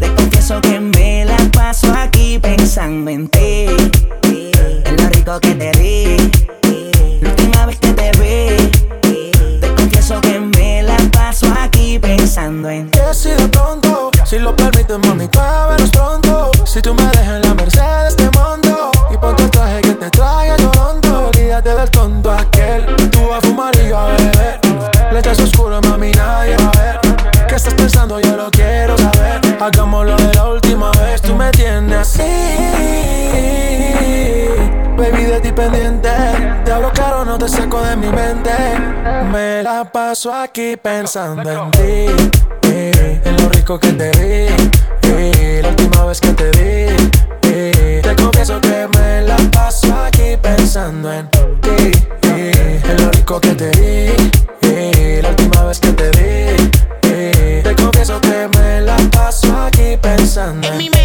Te 0.00 0.12
confieso 0.16 0.60
que 0.60 0.80
me 0.80 1.24
la 1.24 1.36
paso 1.52 1.94
aquí 1.96 2.36
pensando 2.40 3.10
en 3.12 3.28
ti. 3.28 3.66
Es 4.24 5.00
lo 5.00 5.08
rico 5.10 5.38
que 5.38 5.54
te 5.54 5.70
di. 5.70 5.71
paso 40.12 40.34
aquí 40.34 40.76
pensando 40.76 41.50
en 41.50 41.70
ti. 41.70 42.28
Eh, 42.68 43.18
en 43.24 43.36
lo 43.38 43.48
rico 43.48 43.80
que 43.80 43.92
te 43.94 44.10
di. 44.10 44.54
Eh, 45.04 45.60
la 45.62 45.70
última 45.70 46.04
vez 46.04 46.20
que 46.20 46.32
te 46.34 46.50
di. 46.50 47.10
Eh, 47.44 48.00
te 48.02 48.14
confieso 48.22 48.60
que 48.60 48.88
me 48.94 49.22
la 49.22 49.38
paso 49.50 49.90
aquí 50.04 50.36
pensando 50.36 51.10
en 51.10 51.30
ti. 51.30 51.92
en 52.24 52.96
lo 53.02 53.10
rico 53.10 53.40
que 53.40 53.54
te 53.54 53.70
di. 53.70 55.22
la 55.22 55.30
última 55.30 55.64
vez 55.64 55.80
que 55.80 55.92
te 55.92 56.10
di. 56.10 57.62
te 57.62 57.74
confieso 57.74 58.20
que 58.20 58.48
me 58.58 58.82
la 58.82 58.98
paso 59.12 59.56
aquí 59.62 59.96
pensando 59.96 60.66
en, 60.68 60.74
en 60.74 60.78
mi 60.78 61.01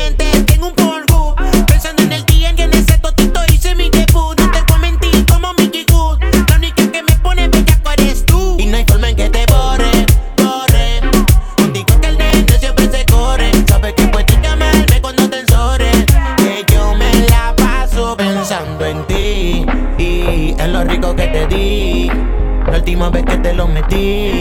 Di. 23.90 24.37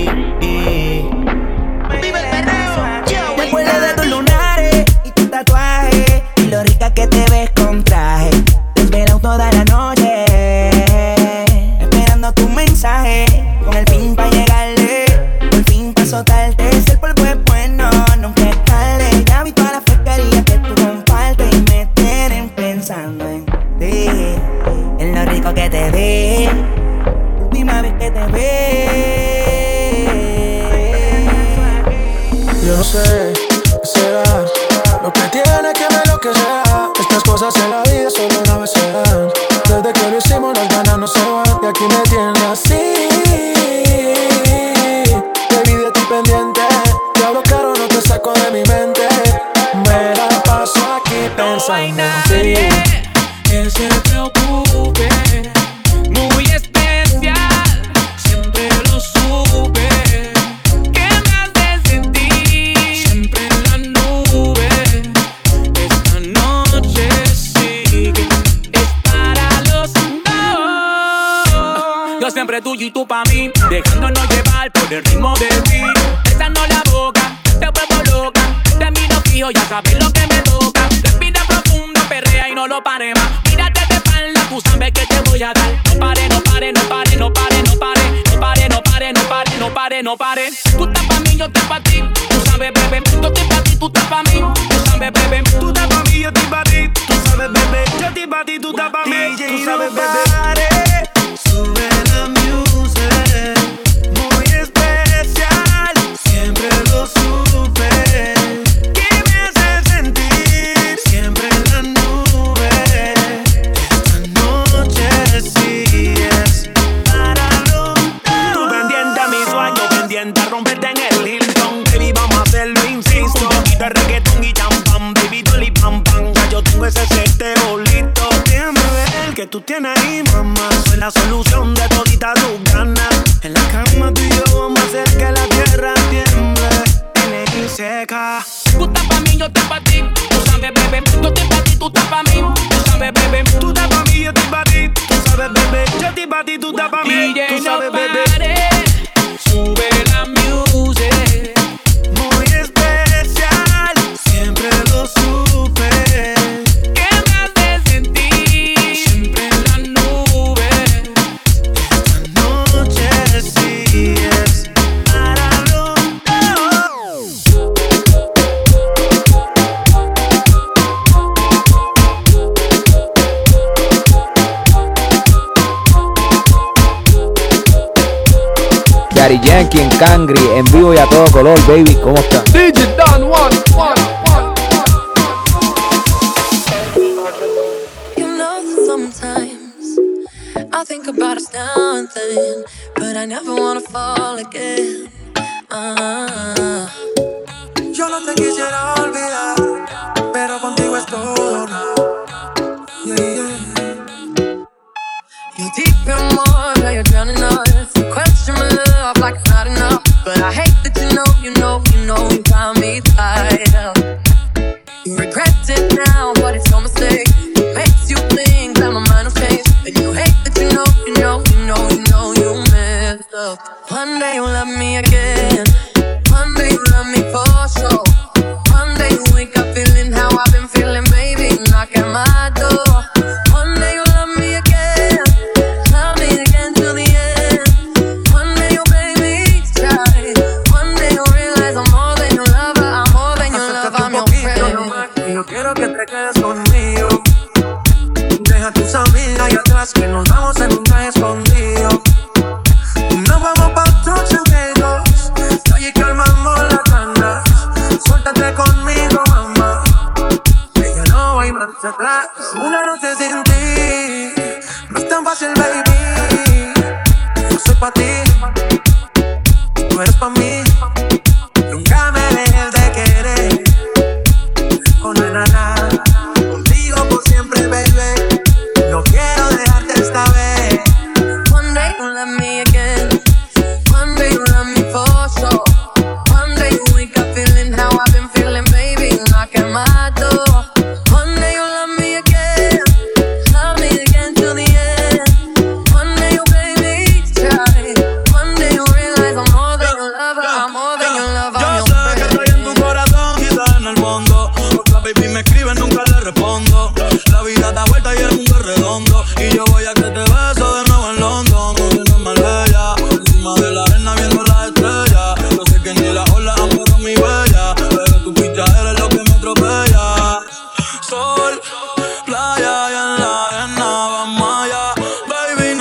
baby. 181.69 181.95
¿Cómo? 182.03 182.36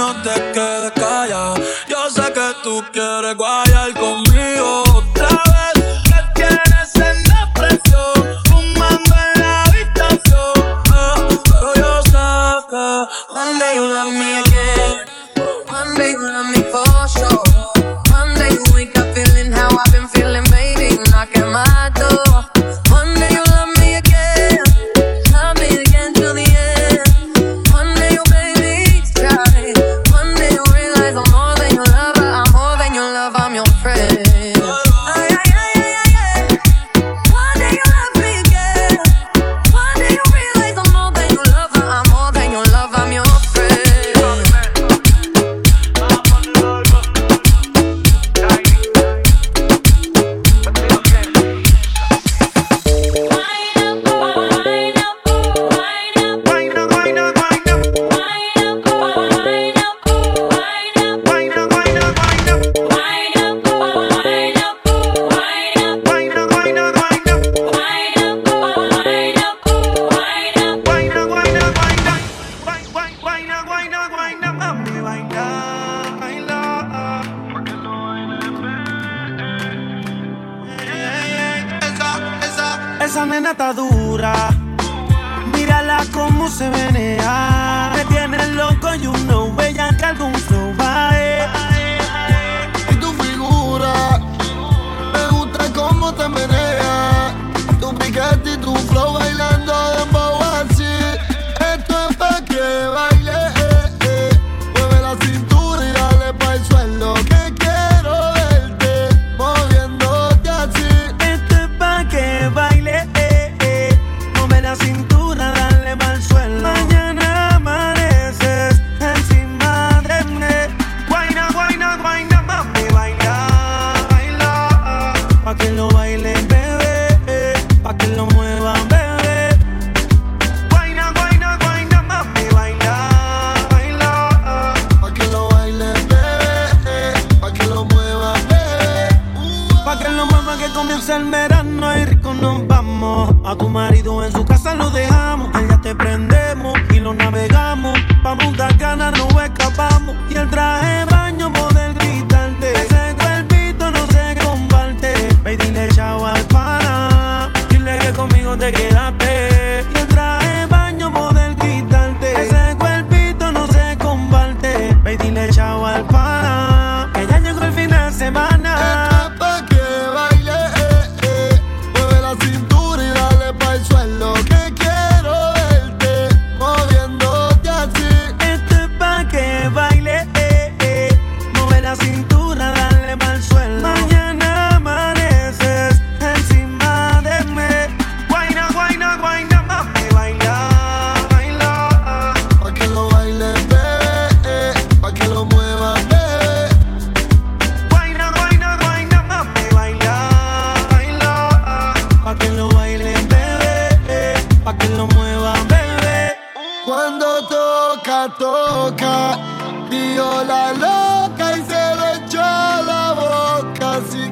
no 0.06 0.22
te 0.22 0.36
quedes 0.54 0.92
callada. 0.92 1.56
Yo 1.88 2.10
sé 2.10 2.32
que 2.34 2.48
tú 2.64 2.84
quieres 2.92 3.36
guayar 3.36 3.94
conmigo 3.94 4.85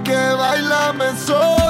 que 0.02 0.18
bailame 0.38 1.16
solo. 1.18 1.63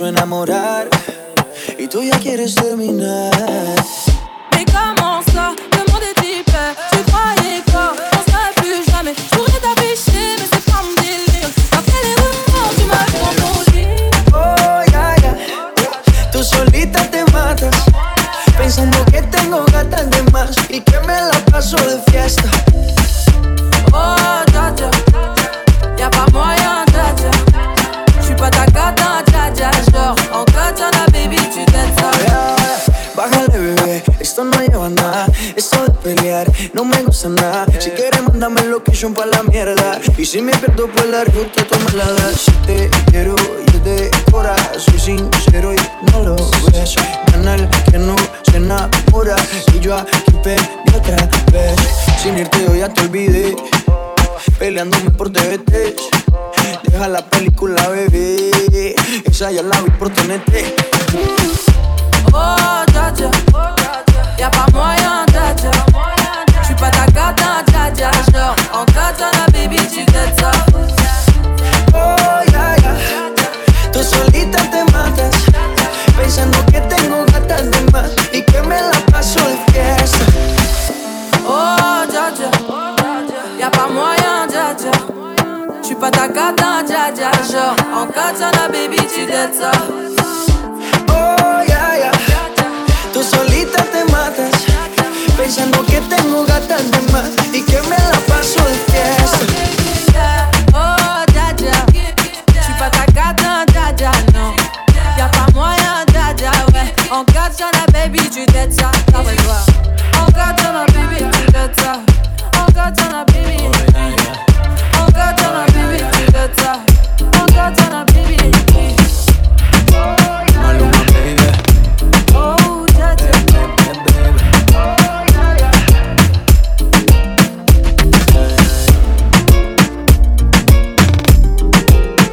A 0.00 0.08
enamorar 0.08 0.88
y 1.78 1.86
tú 1.86 2.02
ya 2.02 2.18
quieres 2.18 2.54
terminar. 2.54 3.30
Mais 4.52 4.64
comment 4.64 5.20
ça 5.34 5.54
monde 5.92 6.02
est 6.02 6.24
hyper 6.24 6.74
Tu 6.92 6.98
croyais 7.10 7.62
quoi 7.70 7.92
On 7.92 8.30
serait 8.30 8.54
plus 8.56 8.90
jamais 8.90 9.12
Je 9.14 9.36
pourrais 9.36 9.60
t'afficher 9.60 10.36
Mais 10.38 10.48
c'est 10.50 10.64
pas 10.64 10.80
mon 10.82 10.94
délire 10.94 11.48
Après 11.72 12.00
les 12.04 12.14
rumeurs 12.14 12.72
Tu 12.78 12.84
m'as 12.86 13.06
confondu 13.20 13.86
Oh, 14.32 14.92
ya, 14.92 15.14
ya. 15.22 16.30
Tú 16.32 16.42
solita 16.42 17.00
te 17.10 17.30
matas, 17.32 17.84
pensando 18.56 19.04
que 19.12 19.20
tengo 19.22 19.64
gatas 19.72 20.08
de 20.08 20.22
más 20.32 20.56
y 20.70 20.80
que 20.80 20.98
me 21.00 21.20
la 21.20 21.38
paso 21.50 21.76
de 21.76 22.00
fiesta. 22.10 22.48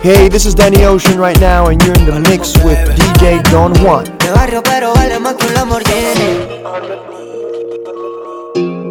Hey, 0.01 0.29
this 0.29 0.45
is 0.45 0.55
Danny 0.55 0.85
Ocean 0.85 1.19
right 1.19 1.37
now, 1.41 1.67
and 1.67 1.83
you're 1.83 1.93
in 1.95 2.05
the 2.05 2.21
mix 2.29 2.55
with 2.63 2.79
DJ 2.95 3.43
Don 3.51 3.75
Juan. 3.83 4.05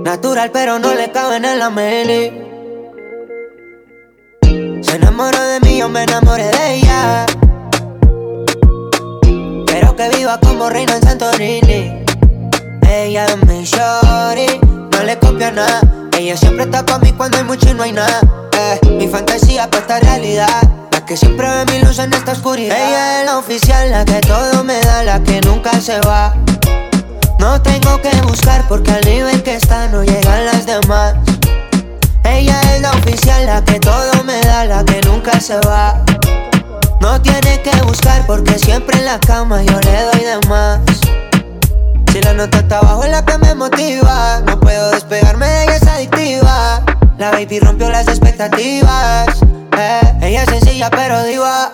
Natural, 0.05 0.51
pero 0.53 0.79
no 0.79 0.95
le 0.95 1.11
caben 1.11 1.47
en 1.47 1.59
la 1.59 1.71
mini. 1.71 2.31
Se 4.83 4.97
enamoró 4.97 5.43
de 5.45 5.61
mí, 5.61 5.79
yo 5.79 5.89
me 5.89 6.03
enamoré 6.03 6.45
de 6.45 6.75
ella. 6.75 7.25
Pero 9.67 9.97
que 9.97 10.11
viva 10.11 10.39
como 10.41 10.69
reina 10.69 10.95
en 10.95 11.03
Santorini. 11.03 12.05
Ella 12.87 13.25
es 13.25 13.47
mi 13.47 13.65
shorty, 13.65 14.61
no 14.93 15.03
le 15.05 15.19
copia 15.19 15.51
nada. 15.53 15.81
Ella 16.19 16.37
siempre 16.37 16.65
está 16.65 16.85
pa' 16.85 16.99
mí 16.99 17.13
cuando 17.13 17.39
hay 17.39 17.45
mucho 17.45 17.71
y 17.71 17.73
no 17.73 17.83
hay 17.85 17.93
nada. 17.93 18.21
Eh, 18.53 18.79
mi 18.91 19.09
fantasía 19.09 19.71
pa' 19.71 19.79
esta 19.79 20.01
realidad. 20.01 20.88
Que 21.09 21.17
siempre 21.17 21.49
ve 21.49 21.65
mi 21.73 21.81
luz 21.87 21.99
en 22.01 22.13
esta 22.13 22.33
oscuridad. 22.33 22.77
Ella 22.77 23.21
es 23.21 23.25
la 23.25 23.39
oficial, 23.39 23.91
la 23.91 24.05
que 24.05 24.21
todo 24.21 24.63
me 24.63 24.79
da, 24.79 25.03
la 25.03 25.23
que 25.23 25.41
nunca 25.41 25.81
se 25.81 25.99
va. 26.01 26.35
No 27.39 27.63
tengo 27.63 28.03
que 28.03 28.15
buscar 28.25 28.69
porque 28.69 28.91
al 28.93 29.01
nivel 29.07 29.43
que 29.43 29.55
está 29.55 29.89
no 29.89 30.05
llegan 30.05 30.45
las 30.45 30.67
demás. 30.67 31.15
Ella 32.25 32.61
es 32.75 32.83
la 32.83 32.91
oficial, 32.91 33.47
la 33.47 33.65
que 33.65 33.81
todo 33.81 34.23
me 34.25 34.39
da, 34.43 34.67
la 34.67 34.85
que 34.85 35.01
nunca 35.09 35.41
se 35.41 35.57
va. 35.61 36.05
No 37.01 37.19
tiene 37.23 37.63
que 37.63 37.75
buscar 37.85 38.27
porque 38.27 38.59
siempre 38.59 38.99
en 38.99 39.07
la 39.07 39.19
cama 39.19 39.63
yo 39.63 39.81
le 39.81 40.03
doy 40.03 40.21
de 40.21 40.47
más. 40.47 40.81
Si 42.13 42.21
la 42.21 42.35
nota 42.35 42.59
está 42.59 42.81
abajo 42.81 43.05
es 43.05 43.11
la 43.11 43.25
que 43.25 43.39
me 43.39 43.55
motiva. 43.55 44.43
No 44.45 44.61
puedo 44.61 44.91
despegarme 44.91 45.47
de 45.47 45.63
ella, 45.65 45.77
es 45.77 45.87
adictiva. 45.87 46.85
La 47.19 47.31
baby 47.33 47.59
rompió 47.59 47.91
las 47.91 48.07
expectativas. 48.07 49.27
eh. 49.77 50.01
Ella 50.23 50.43
es 50.45 50.51
sencilla 50.51 50.89
pero 50.91 51.23
diva. 51.25 51.73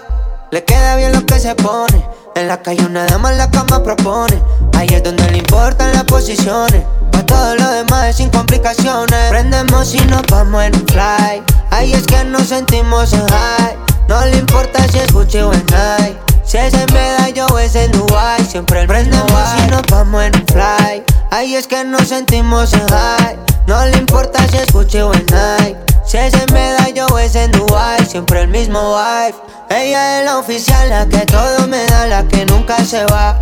Le 0.51 0.65
queda 0.65 0.97
bien 0.97 1.13
lo 1.13 1.25
que 1.27 1.39
se 1.39 1.55
pone. 1.55 2.03
En 2.35 2.49
la 2.49 2.63
calle 2.63 2.85
una 2.87 3.05
dama 3.07 3.31
en 3.31 3.39
la 3.39 3.51
cama 3.51 3.83
propone. 3.83 4.41
Ahí 4.77 4.89
es 4.91 5.03
donde 5.03 5.31
le 5.31 5.39
importan 5.39 5.93
las 5.93 6.05
posiciones. 6.05 6.83
Pa' 7.13 7.27
todo 7.27 7.57
lo 7.57 7.71
demás 7.71 8.07
es 8.07 8.17
sin 8.17 8.31
complicaciones. 8.31 9.29
Prendemos 9.31 9.95
y 9.95 10.01
nos 10.07 10.23
vamos 10.31 10.65
en 10.65 10.75
un 10.77 10.87
fly. 10.89 11.43
Ahí 11.71 11.93
es 11.93 12.03
que 12.07 12.25
nos 12.25 12.49
sentimos 12.49 13.13
en 13.13 13.27
high. 13.29 13.77
No 14.09 14.25
le 14.27 14.39
importa 14.39 14.87
si 14.89 14.99
es 14.99 15.13
Gucci 15.13 15.39
o 15.39 15.53
en 15.53 15.65
Nike. 15.67 16.19
Si 16.45 16.57
es 16.57 16.73
en 16.75 16.93
Medallo 16.93 17.47
o 17.53 17.59
es 17.59 17.75
en 17.75 17.91
Dubai. 17.93 18.43
Siempre 18.45 18.81
el 18.81 18.87
prendemos 18.87 19.43
y 19.67 19.71
nos 19.71 19.83
vamos 19.91 20.25
en 20.25 20.37
un 20.37 20.47
fly. 20.47 21.05
Ahí 21.35 21.57
es 21.57 21.67
que 21.67 21.83
nos 21.83 22.07
sentimos 22.07 22.73
en 22.75 22.87
high. 22.91 23.37
No 23.67 23.85
le 23.87 23.97
importa 23.97 24.39
si 24.47 24.57
es 24.57 24.73
Gucci 24.73 24.99
o 24.99 25.13
en 25.13 25.27
Nike. 25.27 25.77
Si 26.07 26.17
es 26.17 26.33
en 26.33 26.55
Medallo 26.55 27.09
o 27.09 27.19
es 27.19 27.35
en 27.35 27.51
Dubai. 27.51 28.07
Siempre 28.07 28.43
el 28.43 28.49
mismo 28.51 28.95
vibe. 28.95 29.35
Ella 29.69 30.21
es 30.21 30.27
la 30.27 30.39
oficial, 30.39 30.89
la 30.89 31.07
que 31.07 31.27
todo 31.27 31.67
me 31.67 31.85
da, 31.87 32.07
la 32.07 32.23
que 32.29 32.47
nunca 32.47 32.77
se 32.85 33.05
va. 33.07 33.37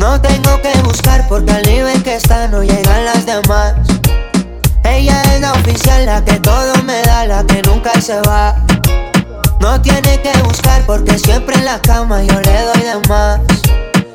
No 0.00 0.20
tengo 0.20 0.60
que 0.62 0.76
buscar 0.82 1.28
porque 1.28 1.52
al 1.52 1.62
nivel 1.62 2.02
que 2.02 2.16
está 2.16 2.48
no 2.48 2.60
llegan 2.64 3.04
las 3.04 3.24
demás. 3.24 3.74
Ella 4.82 5.22
es 5.32 5.40
la 5.40 5.52
oficial, 5.52 6.06
la 6.06 6.24
que 6.24 6.40
todo 6.40 6.74
me 6.82 7.00
da, 7.02 7.24
la 7.24 7.44
que 7.44 7.62
nunca 7.62 8.00
se 8.00 8.20
va. 8.22 8.56
No 9.60 9.80
tiene 9.80 10.20
que 10.22 10.36
buscar 10.42 10.84
porque 10.86 11.16
siempre 11.20 11.54
en 11.54 11.66
la 11.66 11.80
cama 11.82 12.20
yo 12.24 12.40
le 12.40 12.62
doy 12.64 12.82
de 12.82 13.08
más. 13.08 13.40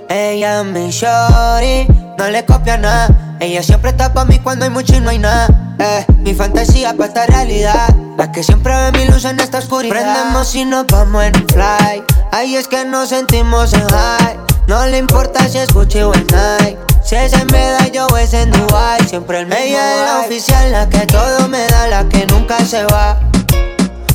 Ella 0.10 0.64
mi 0.64 0.92
shorty, 0.92 1.88
no 2.18 2.30
le 2.30 2.46
copia 2.46 2.78
nada. 2.78 3.38
Ella 3.40 3.64
siempre 3.64 3.90
está 3.90 4.14
pa' 4.14 4.26
mí 4.26 4.40
cuando 4.40 4.66
hay 4.66 4.72
mucho 4.72 4.96
y 4.96 5.00
no 5.00 5.10
hay 5.10 5.20
nada. 5.20 5.48
Eh, 5.80 6.06
mi 6.20 6.34
fantasía 6.34 6.94
pa' 6.94 7.06
esta 7.06 7.26
realidad. 7.26 7.90
La 8.18 8.32
que 8.32 8.44
siempre 8.44 8.74
ve 8.74 8.92
mi 9.00 9.06
luz 9.06 9.26
en 9.26 9.40
esta 9.40 9.60
oscuridad. 9.60 9.94
Prendemos 9.96 10.54
y 10.56 10.66
nos 10.66 10.86
vamos 10.88 11.24
en 11.24 11.34
fly. 11.50 12.04
Ahí 12.32 12.56
es 12.56 12.68
que 12.68 12.86
nos 12.86 13.10
sentimos 13.10 13.74
en 13.74 13.88
high. 13.90 14.38
No 14.68 14.86
le 14.88 14.98
importa 15.00 15.48
si 15.50 15.58
es 15.58 15.74
Gucci 15.74 16.02
o 16.02 16.14
en 16.14 16.26
Nike. 16.28 16.78
Si 17.04 17.16
es 17.16 17.34
en 17.34 17.48
Medallo 17.48 18.08
o 18.08 18.18
es 18.18 18.34
en 18.34 18.52
Dubai. 18.52 19.04
Siempre 19.08 19.40
el 19.40 19.48
mismo 19.48 19.62
Ella 19.62 19.94
es 19.94 20.12
la 20.12 20.20
oficial, 20.22 20.72
la 20.72 20.90
que 20.90 21.06
todo 21.08 21.48
me 21.48 21.66
da, 21.68 21.88
la 21.88 22.10
que 22.10 22.26
nunca 22.28 22.60
se 22.66 22.84
va. 22.86 23.20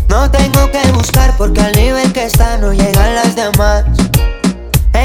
No 0.09 0.31
tengo 0.31 0.71
que 0.71 0.91
buscar 0.93 1.37
porque 1.37 1.61
al 1.61 1.73
nivel 1.73 2.13
que 2.13 2.25
está 2.25 2.57
no 2.59 2.73
llegan 2.73 3.15
las 3.15 3.37
demás. 3.37 3.85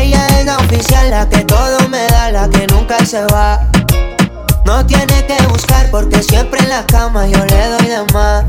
Ella 0.05 0.27
es 0.39 0.45
la 0.45 0.57
oficial, 0.57 1.09
la 1.09 1.27
que 1.27 1.39
todo 1.45 1.89
me 1.89 2.05
da, 2.05 2.31
la 2.31 2.47
que 2.47 2.67
nunca 2.67 3.03
se 3.03 3.25
va. 3.25 3.59
No 4.63 4.85
tiene 4.85 5.25
que 5.25 5.47
buscar 5.47 5.89
porque 5.89 6.21
siempre 6.21 6.59
en 6.59 6.69
la 6.69 6.85
cama 6.85 7.25
yo 7.25 7.43
le 7.43 7.67
doy 7.69 7.87
de 7.87 8.13
más. 8.13 8.45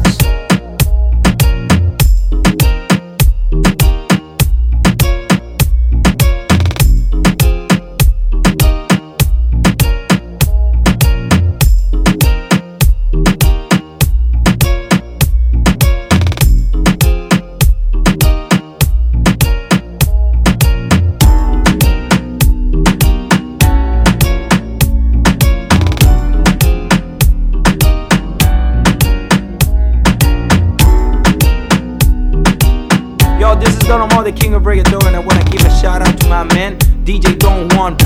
the 34.27 34.33
king 34.33 34.55
of 34.55 34.65
reggaeton 34.65 35.07
and 35.07 35.15
I 35.15 35.21
wanna 35.21 35.45
give 35.45 35.65
a 35.65 35.71
shout 35.71 36.03
out 36.03 36.19
to 36.19 36.29
my 36.29 36.43
man 36.53 36.77
DJ 37.05 37.39
Don 37.39 37.71
Juan. 37.71 37.97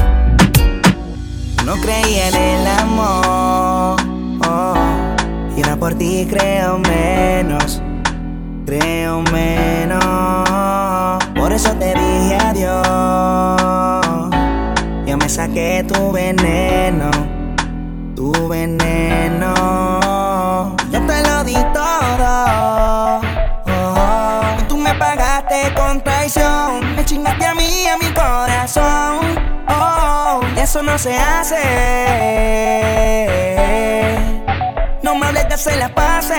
No 1.65 1.77
creía 1.81 2.29
en 2.29 2.35
el 2.35 2.67
amor, 2.67 3.97
oh, 4.47 4.75
y 5.57 5.63
ahora 5.63 5.77
por 5.77 5.95
ti 5.95 6.27
creo 6.29 6.79
menos, 6.79 7.81
creo 8.67 9.23
menos. 9.33 10.05
Por 11.35 11.53
eso 11.55 11.71
te 11.77 11.95
dije 11.95 12.37
adiós, 12.37 12.77
yo 15.07 15.17
me 15.17 15.29
saqué 15.29 15.87
tu 15.89 16.13
veneno, 16.13 17.11
tu 18.15 18.31
veneno. 18.47 19.55
Yo 20.93 21.01
te 21.07 21.23
lo 21.23 21.45
di 21.45 21.57
todo. 21.73 22.80
Me 26.37 27.05
chingaste 27.05 27.45
a 27.45 27.55
mí, 27.55 27.89
a 27.89 27.97
mi 27.97 28.07
corazón. 28.13 29.19
Oh, 29.69 30.41
oh, 30.41 30.41
eso 30.57 30.81
no 30.81 30.97
se 30.97 31.19
hace. 31.19 31.57
No 35.03 35.17
me 35.17 35.27
hables 35.27 35.49
de 35.49 35.55
hacer 35.55 35.77
las 35.79 35.91
paces. 35.91 36.39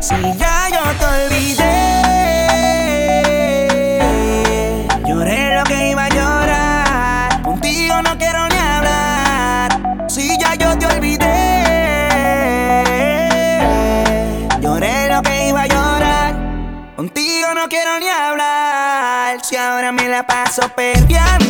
Si 0.00 0.38
ya 0.38 0.53
paso 20.26 20.68
perdiendo. 20.70 21.43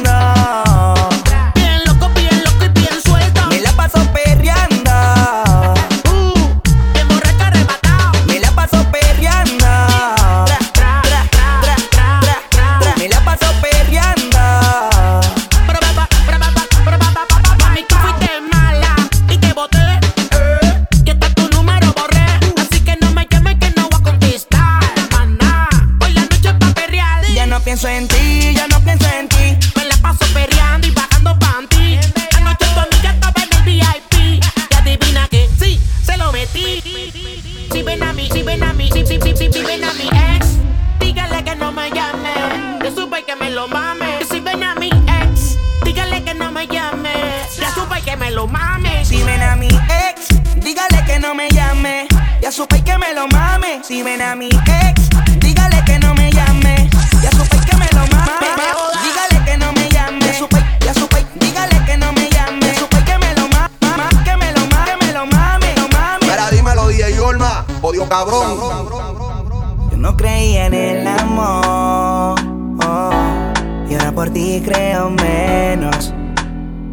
por 74.25 74.33
ti 74.33 74.63
creo 74.65 75.11
menos, 75.11 76.15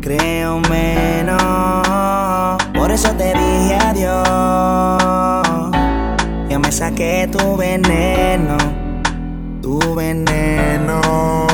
creo 0.02 0.60
menos. 0.70 2.58
Por 2.74 2.92
eso 2.92 3.10
te 3.12 3.34
dije 3.34 3.78
adiós. 3.78 5.72
Ya 6.50 6.60
me 6.60 6.70
saqué 6.74 7.30
tu 7.32 7.56
veneno, 7.56 8.58
tu 9.62 9.80
veneno. 9.96 11.51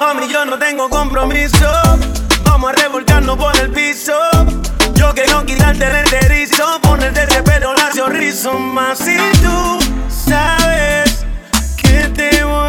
Mami, 0.00 0.28
yo 0.28 0.44
no 0.44 0.58
tengo 0.58 0.88
compromiso. 0.88 1.70
Vamos 2.44 2.70
a 2.70 2.72
revolcarnos 2.72 3.36
por 3.36 3.56
el 3.58 3.70
piso. 3.70 4.12
Yo 4.94 5.12
quiero 5.14 5.44
quitarte 5.44 5.84
el 5.84 5.96
enterizo, 5.96 6.80
ponerte 6.82 7.24
ese 7.24 7.42
pelo 7.42 7.74
lacio 7.74 8.08
rizo. 8.08 8.54
Más 8.54 8.98
si 8.98 9.16
tú 9.42 9.78
sabes 10.08 11.24
que 11.76 12.08
te 12.08 12.44
voy 12.44 12.63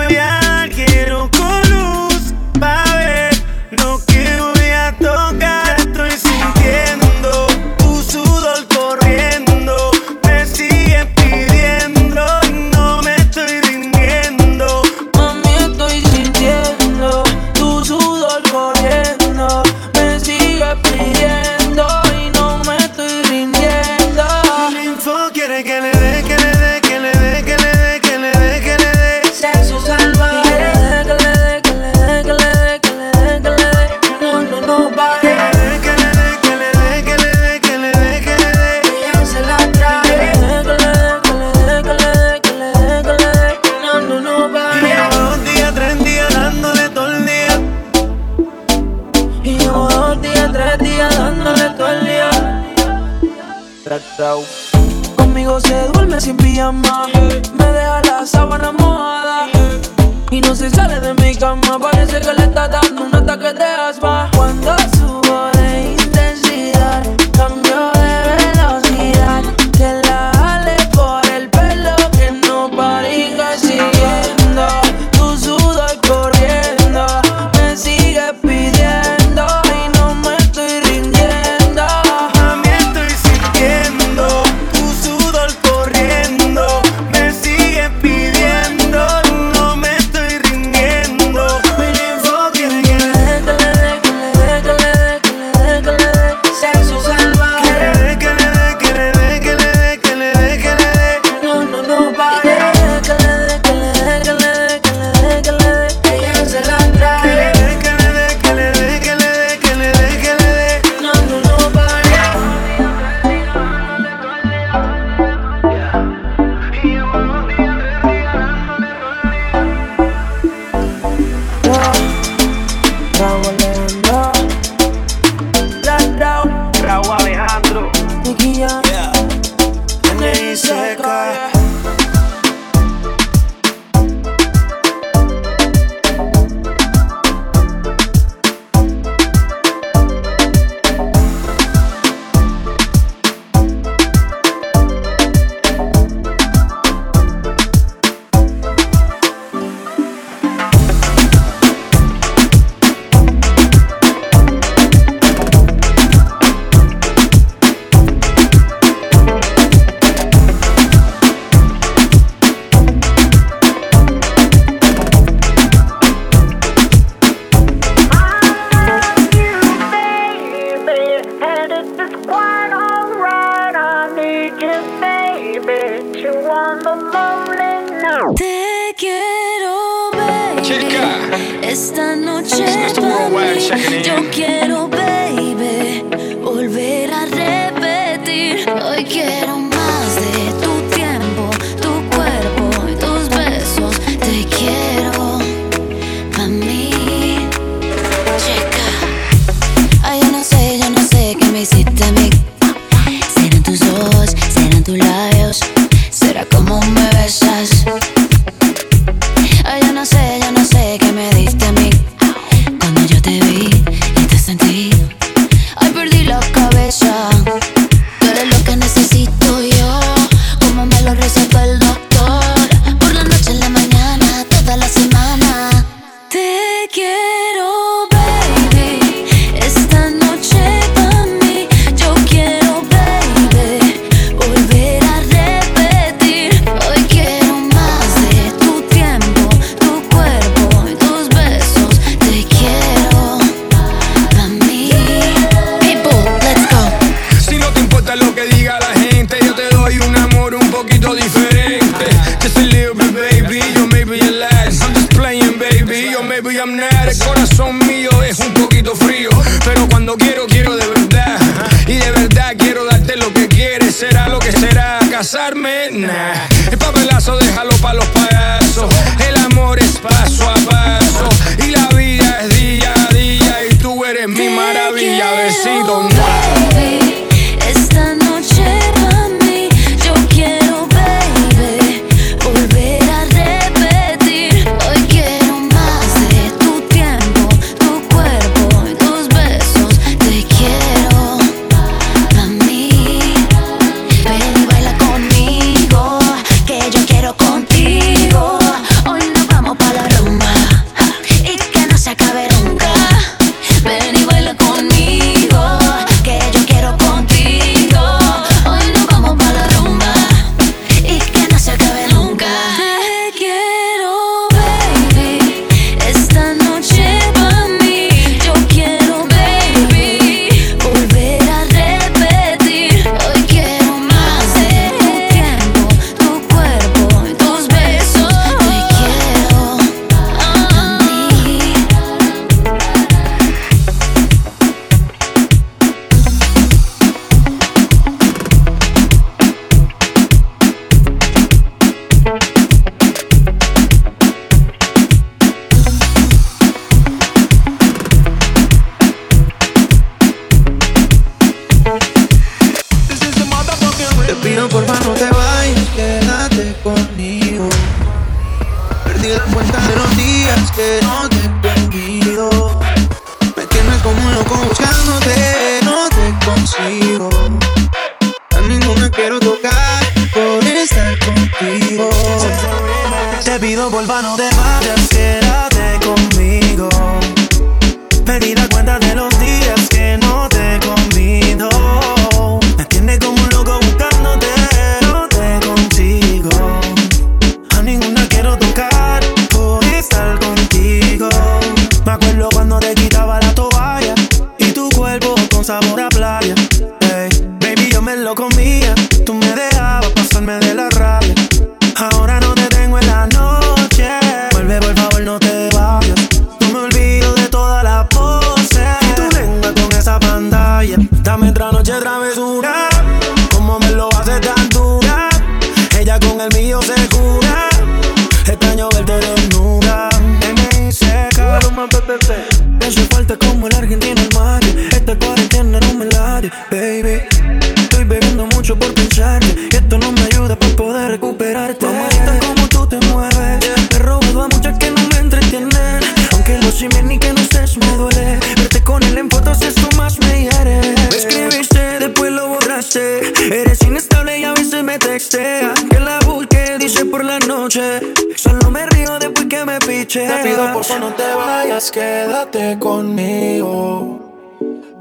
piche. 450.16 450.28
Te 450.28 450.44
pido 450.44 450.74
por 450.74 450.84
favor 450.84 451.10
no 451.10 451.14
te 451.16 451.34
vayas, 451.36 451.92
quédate 451.92 452.80
conmigo. 452.80 454.22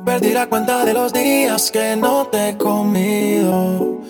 Perdí 0.05 0.33
la 0.33 0.47
cuenta 0.47 0.85
de 0.85 0.93
los 0.93 1.13
días 1.13 1.71
que 1.71 1.97
no 1.97 2.27
te 2.27 2.51
he 2.51 2.59
comido. 2.59 4.01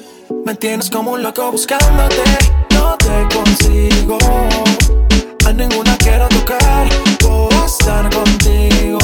Me 0.45 0.55
tienes 0.55 0.91
como 0.91 1.13
un 1.13 1.23
loco 1.23 1.53
buscándote, 1.53 2.23
no 2.71 2.97
te 2.97 3.35
consigo. 3.35 4.19
A 5.47 5.53
ninguna 5.53 5.97
quiero 5.99 6.29
tocar 6.29 6.89
por 7.21 7.53
estar 7.65 8.11
contigo. 8.11 8.99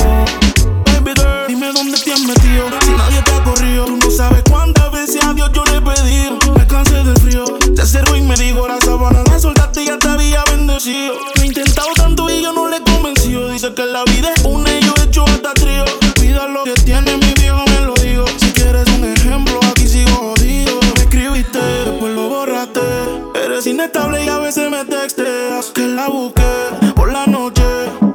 Baby 0.87 1.13
girl, 1.17 1.47
dime 1.49 1.73
dónde 1.73 1.99
te 1.99 2.13
has 2.13 2.21
metido. 2.21 2.67
Si 2.81 2.91
nadie 2.91 3.23
te 3.23 3.33
ha 3.33 3.45
corrido, 3.45 3.85
tú 3.85 3.97
no 3.97 4.11
sabes 4.11 4.43
cuántas 4.51 4.91
veces 4.91 5.25
a 5.25 5.33
Dios 5.35 5.51
yo 5.53 5.65
le 5.65 5.77
he 5.77 5.81
pedido. 5.81 6.39
Me 6.57 6.67
cansé 6.67 7.05
del 7.05 7.19
frío, 7.21 7.45
se 7.77 7.87
cerró 7.87 8.17
y 8.17 8.23
me 8.23 8.35
dijo 8.35 8.67
la 8.67 8.79
sábana 8.81 9.23
la 9.31 9.39
soltaste 9.39 9.83
y 9.83 9.87
ya 9.87 9.99
te 9.99 10.09
había 10.09 10.43
bendecido. 10.51 11.40
Dice 13.61 13.75
que 13.75 13.85
la 13.85 14.03
vida 14.05 14.33
es 14.35 14.43
una 14.47 14.71
y 14.73 14.81
yo 14.83 14.95
he 14.97 15.05
hecho 15.05 15.23
hasta 15.27 15.53
trío. 15.53 15.85
Cuida 16.17 16.49
lo 16.49 16.65
que 16.65 16.73
tiene 16.83 17.19
mi 17.19 17.31
viejo, 17.35 17.63
me 17.67 17.81
lo 17.83 17.93
digo. 17.93 18.25
Si 18.39 18.51
quieres 18.53 18.89
un 18.97 19.05
ejemplo, 19.05 19.61
aquí 19.71 19.87
sigo 19.87 20.17
jodido. 20.17 20.81
Me 20.97 21.03
escribiste, 21.03 21.59
después 21.59 22.15
lo 22.15 22.31
borraste. 22.31 22.81
Eres 23.35 23.67
inestable 23.67 24.25
y 24.25 24.29
a 24.31 24.39
veces 24.39 24.71
me 24.71 24.83
texteas. 24.87 25.73
Que 25.75 25.87
la 25.89 26.09
busqué 26.09 26.43
por 26.97 27.13
la 27.13 27.27
noche. 27.27 27.63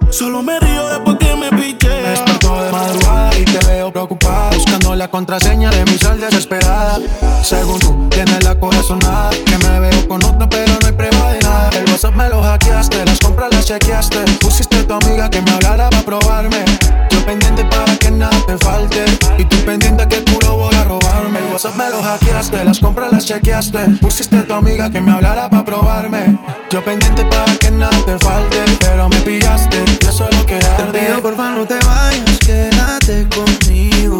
Solo 0.10 0.42
me 0.42 0.60
río 0.60 0.90
después 0.90 1.18
que 1.20 1.36
me 1.36 1.52
piché. 1.52 1.90
Me 1.90 2.10
despertó 2.10 2.64
de 2.64 2.72
madrugada 2.72 3.38
y 3.38 3.46
te 3.46 3.66
veo 3.68 3.92
preocupada 3.92 4.50
Buscando 4.52 4.96
la 4.96 5.10
contraseña 5.10 5.70
de 5.70 5.86
mi 5.86 5.98
sal 5.98 6.20
desesperada 6.20 7.00
Según 7.44 7.80
tú, 7.80 8.08
tienes 8.10 8.44
la 8.44 8.60
corazonada 8.60 9.30
Que 9.46 9.58
me 9.58 9.80
veo 9.80 10.08
con 10.08 10.24
otra 10.24 10.48
pero 10.50 10.74
no 10.82 10.88
hay 10.88 10.94
prueba 10.94 11.32
de 11.34 11.40
nada 11.40 11.70
El 11.74 11.90
WhatsApp 11.90 12.16
me 12.16 12.30
lo 12.30 12.42
hackeaste, 12.42 13.06
las 13.06 13.20
compras 13.20 13.54
las 13.54 13.66
chequeaste 13.66 14.20
Pusiste 14.40 14.75
tu 14.86 14.94
amiga 14.94 15.30
que 15.30 15.42
me 15.42 15.52
hablara 15.52 15.90
para 15.90 16.04
probarme. 16.04 16.64
Yo 17.10 17.26
pendiente 17.26 17.66
para 17.66 17.96
que 17.98 18.12
nada 18.12 18.38
te 18.46 18.58
falte. 18.58 19.06
Y 19.38 19.46
tú 19.46 19.58
pendiente 19.66 20.08
que 20.08 20.18
tú 20.22 20.38
lo 20.42 20.58
voy 20.58 20.76
a 20.76 20.84
robarme. 20.84 21.40
El 21.40 21.46
WhatsApp 21.52 21.76
me 21.76 21.90
lo 21.90 22.02
hackeaste, 22.02 22.64
las 22.64 22.80
compras 22.80 23.12
las 23.12 23.26
chequeaste. 23.26 23.80
Pusiste 24.02 24.38
a 24.38 24.46
tu 24.46 24.54
amiga 24.54 24.90
que 24.90 25.02
me 25.02 25.12
hablara 25.12 25.50
para 25.50 25.66
probarme. 25.66 26.38
Yo 26.70 26.84
pendiente 26.84 27.24
para 27.26 27.56
que 27.58 27.72
nada 27.72 27.98
te 28.06 28.18
falte 28.20 28.58
Pero 28.80 29.08
me 29.08 29.18
pillaste, 29.22 29.78
y 29.78 30.06
eso 30.06 30.28
es 30.30 30.38
lo 30.38 30.46
que 30.46 30.56
arde 30.56 30.92
Te 30.92 31.00
pido 31.00 31.22
porfa 31.22 31.52
no 31.52 31.66
te 31.66 31.76
vayas, 31.86 32.38
quédate 32.40 33.28
conmigo. 33.30 34.20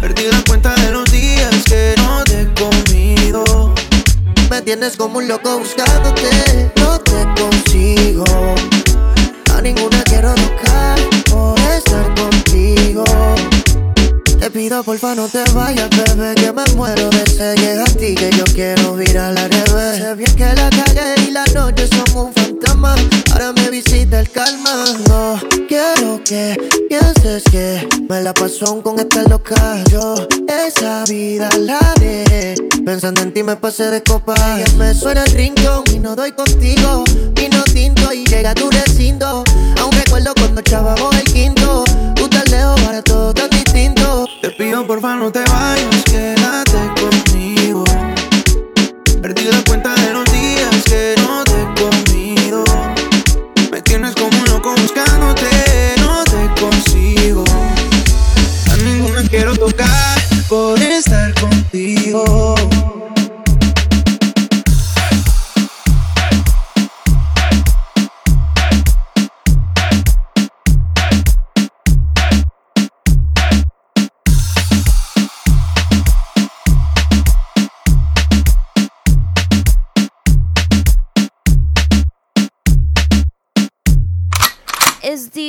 Perdí 0.00 0.24
la 0.30 0.42
cuenta 0.48 0.74
de 0.76 0.92
los 0.92 1.10
días 1.10 1.54
que 1.66 1.94
no 1.98 2.24
te 2.24 2.42
he 2.42 2.54
comido. 2.54 3.74
Me 4.48 4.62
tienes 4.62 4.96
como 4.96 5.18
un 5.18 5.28
loco 5.28 5.58
buscándote, 5.58 6.72
no 6.76 6.98
te 7.00 7.26
consigo. 7.40 8.24
Pido 14.52 14.82
porfa 14.82 15.14
no 15.14 15.28
te 15.28 15.44
vayas, 15.54 15.88
bebé, 15.90 16.34
que 16.34 16.52
me 16.52 16.64
muero 16.74 17.08
de 17.10 17.24
sed. 17.30 17.56
Llega 17.56 17.84
a 17.84 17.86
ti 17.86 18.16
que 18.16 18.30
yo 18.36 18.42
quiero 18.52 19.00
ir 19.00 19.16
al 19.16 19.36
revés. 19.36 19.98
Sé 19.98 20.14
bien 20.16 20.34
que 20.34 20.44
la 20.44 20.68
calle 20.70 21.14
y 21.28 21.30
la 21.30 21.44
noche 21.54 21.86
son 21.86 22.26
un 22.26 22.32
fantasma. 22.32 22.96
Ahora 23.30 23.52
me 23.52 23.70
visita 23.70 24.18
el 24.18 24.28
calma. 24.30 24.84
No 25.08 25.38
quiero 25.68 26.20
que 26.24 26.56
pienses 26.88 27.44
que 27.44 27.86
me 28.08 28.22
la 28.22 28.34
pasó 28.34 28.82
con 28.82 28.98
esta 28.98 29.22
loca. 29.22 29.84
Yo 29.88 30.14
esa 30.48 31.04
vida 31.04 31.48
la 31.56 31.94
dejé. 32.00 32.56
Pensando 32.84 33.22
en 33.22 33.32
ti 33.32 33.44
me 33.44 33.54
pasé 33.54 33.84
de 33.84 34.02
copa. 34.02 34.34
Y 34.66 34.76
me 34.76 34.92
suena 34.94 35.22
el 35.24 35.32
rincón 35.32 35.84
y 35.92 36.00
no 36.00 36.16
doy 36.16 36.32
contigo. 36.32 37.04
Vino 37.34 37.62
tinto 37.72 38.12
y 38.12 38.24
llega 38.24 38.52
tu 38.54 38.68
recinto. 38.68 39.44
Aún 39.80 39.92
recuerdo 39.92 40.34
cuando 40.34 40.60
echábamos 40.60 41.14
el 41.14 41.24
quinto. 41.24 41.84
Tú 42.16 42.28
tan 42.28 42.44
lejos, 42.50 42.80
ahora 42.84 43.02
todo 43.02 43.32
tan 43.32 43.48
distinto. 43.50 44.29
Te 44.40 44.48
pido 44.52 44.86
porfa 44.86 45.16
no 45.16 45.30
te 45.30 45.40
vayas, 45.40 46.02
quédate 46.04 46.78
conmigo. 46.98 47.84
Perdí 49.20 49.44
la 49.44 49.62
cuenta 49.64 49.94
de 49.94 50.14
los 50.14 50.24
días 50.32 50.82
que 50.86 51.14
no 51.18 51.44
te 51.44 51.60
he 51.60 51.66
comido. 51.82 52.64
Me 53.70 53.82
tienes 53.82 54.14
como 54.14 54.30
un 54.38 54.44
loco 54.46 54.74
buscándote, 54.80 55.94
no 55.98 56.24
te 56.24 56.58
consigo. 56.58 57.44
A 58.72 58.76
ninguna 58.76 59.28
quiero 59.28 59.54
tocar 59.54 60.18
por 60.48 60.80
estar 60.80 61.34
contigo. 61.34 62.49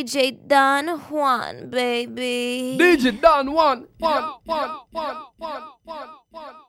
DJ 0.02 0.48
Don 0.48 0.88
Juan, 0.98 1.70
baby. 1.70 2.76
DJ 2.80 3.22
Don 3.22 3.54
Juan, 3.54 3.86
Juan, 4.00 4.34
Juan, 4.48 4.70
Juan, 4.92 5.16
Juan, 5.38 5.62
Juan, 5.86 6.08
Juan. 6.32 6.61